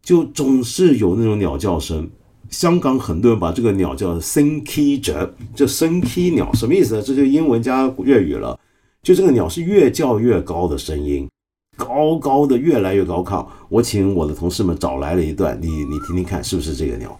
[0.02, 2.10] 就总是有那种鸟叫声。
[2.50, 7.02] 香港很多人把这个鸟叫升 K 者，就升 K 鸟什么意思呢？
[7.02, 8.60] 这就英文加粤语了，
[9.04, 11.30] 就这个鸟是越叫越高的声音。
[11.76, 13.46] 高高的，越来越高亢。
[13.70, 17.20] 我请我的同事们找来了一段，你你听听看，是不是这个鸟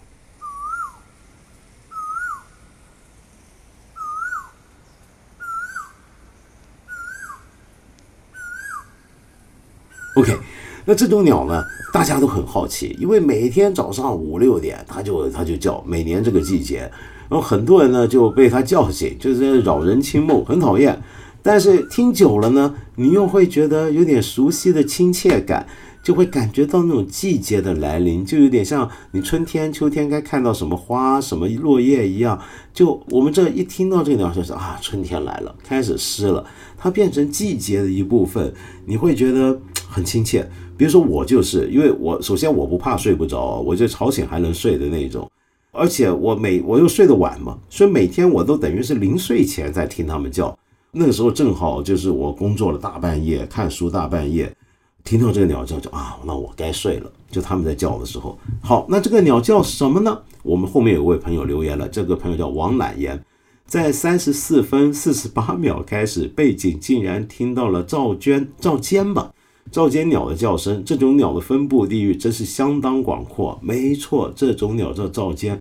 [10.16, 10.38] ？OK，
[10.84, 16.88] 那这种鸟呢，大家都很好奇，因为每天早上五六点，它就它就叫，每年这个季节，
[17.28, 21.02] 然后很多人呢就被它叫醒，就是扰人清梦，很讨厌。
[21.44, 25.64] 但是听久了呢，你又会觉得有点熟悉的亲切感。
[26.04, 32.38] 就会感觉到那种季节的来临，就有点像你春天、秋天该看到什么花、什么落叶一样。
[32.74, 36.44] 就我们这一听到这个鸟，就是啊，春天来了，开始湿了，
[36.76, 38.52] 它变成季节的一部分，
[38.84, 40.46] 你会觉得很亲切。
[40.76, 45.30] 比如说我就是，因为我首先我不怕睡不着，我就吵醒还能睡的那种，
[45.72, 50.54] 而且我每我又睡得晚嘛，所以每天我都等于是临睡前在听它们叫。
[50.94, 54.54] 那个时候正好就是我工作了大半夜，看书大半夜。
[55.02, 57.12] 听到这个鸟叫，就啊，那我该睡了。
[57.30, 60.18] 就他们在叫的时候，好，那这个鸟叫什么呢？
[60.42, 63.22] 我们后面有位朋友留言了，这个朋友叫王懒言，
[63.66, 69.30] 在三十四分四十八秒开始，背景竟然听到了赵娟、赵尖吧，
[69.70, 70.82] 赵尖鸟的叫声。
[70.86, 73.58] 这种鸟的分布地域真是相当广阔。
[73.60, 75.60] 没错，这种鸟叫赵尖，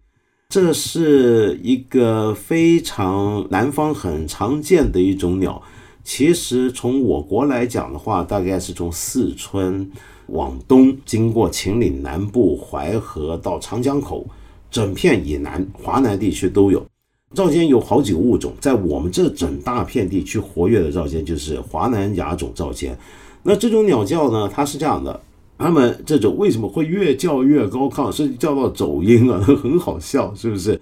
[0.54, 5.60] 这是一个非常南方很常见的一种鸟。
[6.04, 9.90] 其实从我国来讲的话，大概是从四川
[10.28, 14.28] 往东，经过秦岭南部、淮河到长江口，
[14.70, 16.86] 整片以南，华南地区都有。
[17.34, 22.96] 赵尖有好几个物种，在我们这整大片地区活跃的赵尖就是华南亚种赵尖。
[23.42, 25.20] 那这种鸟叫呢，它是这样的，
[25.58, 30.80] 他们这种为什么会越叫越高亢，甚至叫到走音啊，很好笑，是不是？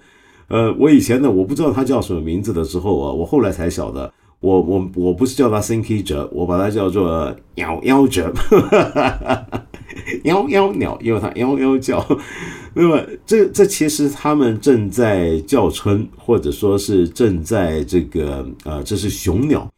[0.48, 4.12] 呃，我以前呢，我不知道它叫什么名字的时候啊，我后来才晓得。
[4.40, 8.28] 我我我不是叫它 s i n k y 折，我把它叫做鸟夭折，
[10.24, 12.04] 夭夭鸟，因为它夭夭叫。
[12.74, 19.70] 那么这这其实它们正在叫春，或者说是正在这个呃，这是雄鸟，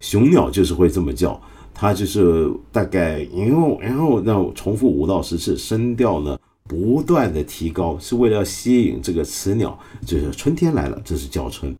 [0.00, 1.40] 雄鸟就是会这么叫，
[1.80, 11.72] 它就是大概然后然后让重复五到十次，声调呢不断的提高，是为了吸引这个雌鸟，就是春天来了，这是叫春。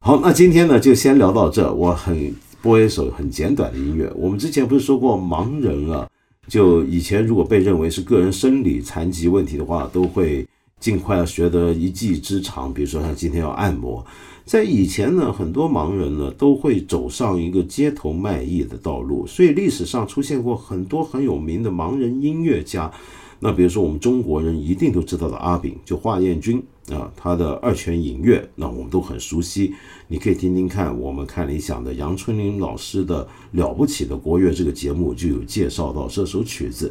[0.00, 1.72] 好，那今天呢就先聊到这。
[1.72, 4.12] 我很播一首很简短的音乐。
[4.16, 6.08] 我们之前不是说过，盲人啊，
[6.48, 10.44] 就以前如果被认为是个人生理残疾问题的话，都会
[10.80, 12.74] 尽快要学得一技之长。
[12.74, 14.04] 比如说，像今天要按摩，
[14.46, 22.88] 在以前呢，很多盲人呢都会走上一个街头卖艺的道路，所以历史上出现过很多很有名的盲人音乐家。
[23.40, 29.74] 那比如说，我们中国人一定都知道的阿炳，就华彦钧啊，他的二泉映月，那我们都很熟悉。
[30.06, 36.90] 你可以听听看，我们看理想的杨春林老师的了不起的国乐这个节目就有介绍到这首曲子。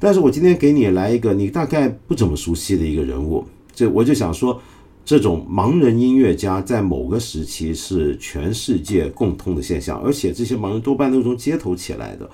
[0.00, 3.44] 但是我今天给你来一个你大概不怎么熟悉的一个人物，
[3.74, 4.60] 这我就想说，
[5.06, 12.28] 这种盲人音乐家在某个时期是全世界共通的现象，而且这些盲人多半都是从街头起来的。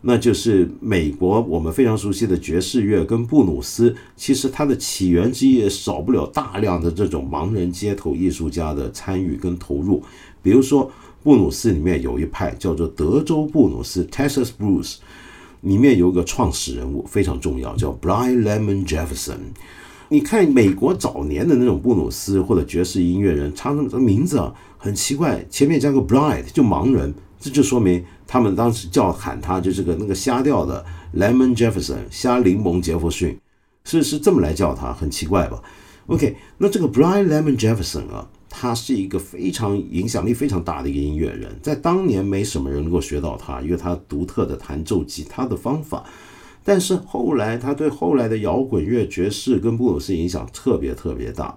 [0.00, 10.02] 那就是美国我们非常熟悉的爵士乐跟布鲁斯，其实它的起源之一也少不了大量的这种盲人街头艺术家的参与跟投入。
[10.42, 10.90] 比如说
[11.22, 14.96] 布鲁斯里面有一派叫做德州布鲁斯 （Texas Blues），
[15.60, 19.38] 里面有个创始人物非常重要，叫 Brian Lemon Jefferson。
[20.10, 28.02] 你看美国早年的那种布鲁斯或者爵士音乐人，他们的名字啊很奇怪，前面加个 Blind 就盲人，这就说明。
[28.26, 30.84] 他们当时叫喊他，就是个那个瞎掉的
[31.14, 33.38] Lemon Jefferson，瞎柠檬杰弗逊，
[33.84, 35.62] 是是这么来叫他，很奇怪吧
[36.06, 46.04] ？OK，那这个 Brian Lemon Jefferson 啊，他是一个非常影响力非常大的一个音乐人，在当年没什么人能够学到他，因为他独特的弹奏吉他的方法。
[46.68, 51.56] 但是后来他对后来的摇滚乐、爵士跟布鲁斯影响特别特别大。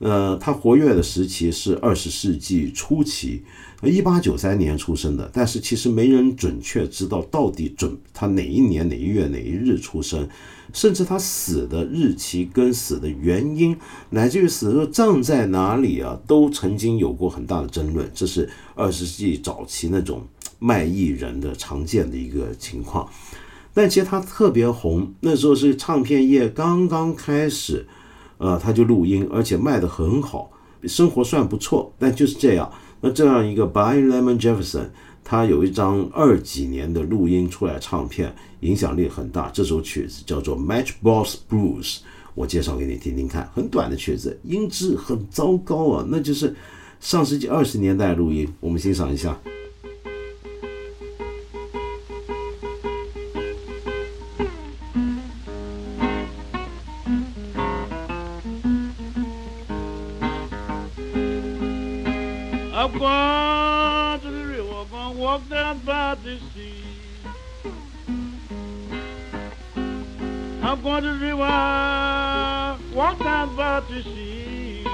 [0.00, 3.44] 呃，他活跃的时期是二十世纪初期，
[3.84, 5.30] 一八九三年出生的。
[5.32, 10.28] 但是其实没人准确知道到底准他哪一年哪一月哪一日出生，
[10.72, 13.76] 甚至他死的日期跟死的原因，
[14.10, 18.10] 乃至于死的葬在哪里啊，都曾经有过很大的争论。
[18.12, 20.26] 这是二十世纪早期那种
[20.58, 23.08] 卖艺人的常见的一个情况。
[23.78, 27.86] 但其实他特别红，那时候是唱片业刚刚开始。
[28.38, 30.50] 呃，他就录音，而且卖得很好，
[30.82, 31.94] 生活算不错。
[31.96, 32.68] 但就是这样，
[33.00, 34.88] 那这样一个 Brian Lemon Jefferson，
[35.22, 39.48] 他有一张二几年的录音出来唱片，影响力很大。
[39.50, 41.98] 这首曲子叫做 Matchbox Blues，
[42.34, 43.48] 我介绍给你听听看。
[43.54, 46.52] 很短的曲子，音质很糟糕啊，那就是
[46.98, 48.52] 上世纪二十年代录音。
[48.58, 49.38] 我们欣赏一下。
[62.96, 66.84] Gone to the river, gonna walk down by the sea.
[70.62, 74.84] I'm going to the river, walk down by the sea.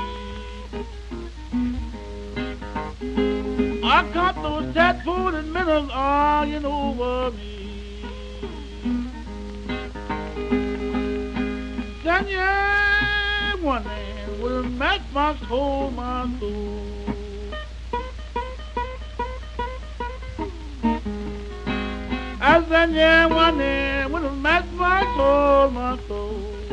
[3.87, 8.03] I caught those tattooed and minnows arguing over me.
[12.03, 17.04] Then yeah, one day with a matchbox hold my soul.
[22.47, 26.69] I said, yeah, one day with a matchbox hold my soul.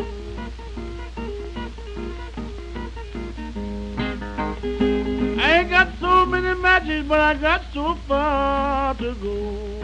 [5.40, 9.80] I ain't got so many matches, but I got so far to go.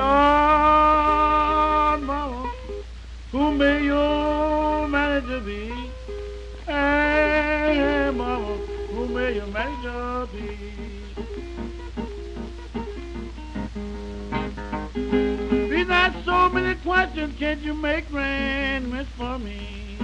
[0.00, 0.08] Lord,
[2.02, 2.50] mama,
[3.30, 5.92] who may you manage to be?
[6.66, 8.56] Eh, hey, mama,
[8.88, 10.56] who may you manage to be?
[10.56, 10.69] Be
[16.52, 19.98] many questions, can't you make arrangements for me?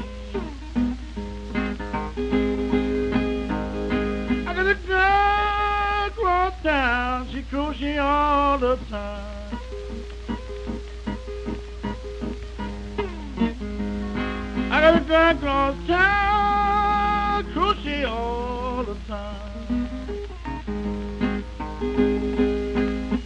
[4.46, 9.58] I got a girl across town, she crochet all the time.
[14.70, 19.32] I got a girl across town, crochet all the time.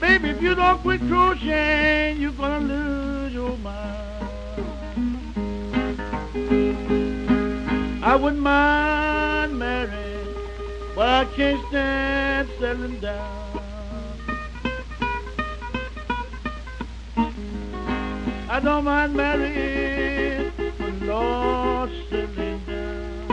[0.01, 4.17] Baby, if you don't quit crocheting, you're gonna lose your mind.
[8.03, 10.35] I wouldn't mind marrying,
[10.97, 13.61] but I can't stand settling down.
[18.49, 23.31] I don't mind marrying, but Lord, settling down.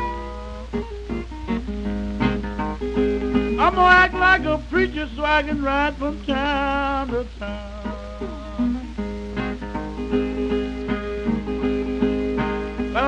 [3.59, 7.76] I'm gonna act like a preacher so I can ride from town to town.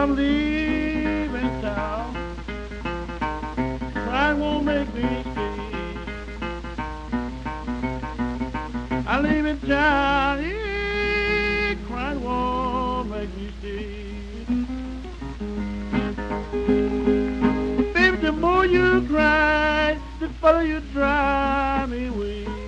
[0.09, 2.35] I'm leaving town.
[3.93, 5.97] Crying won't make me stay.
[9.05, 10.43] I'm leaving town.
[10.43, 14.45] Yeah, crying won't make me stay.
[17.93, 22.58] Baby, the more you cry, the further you drive me away.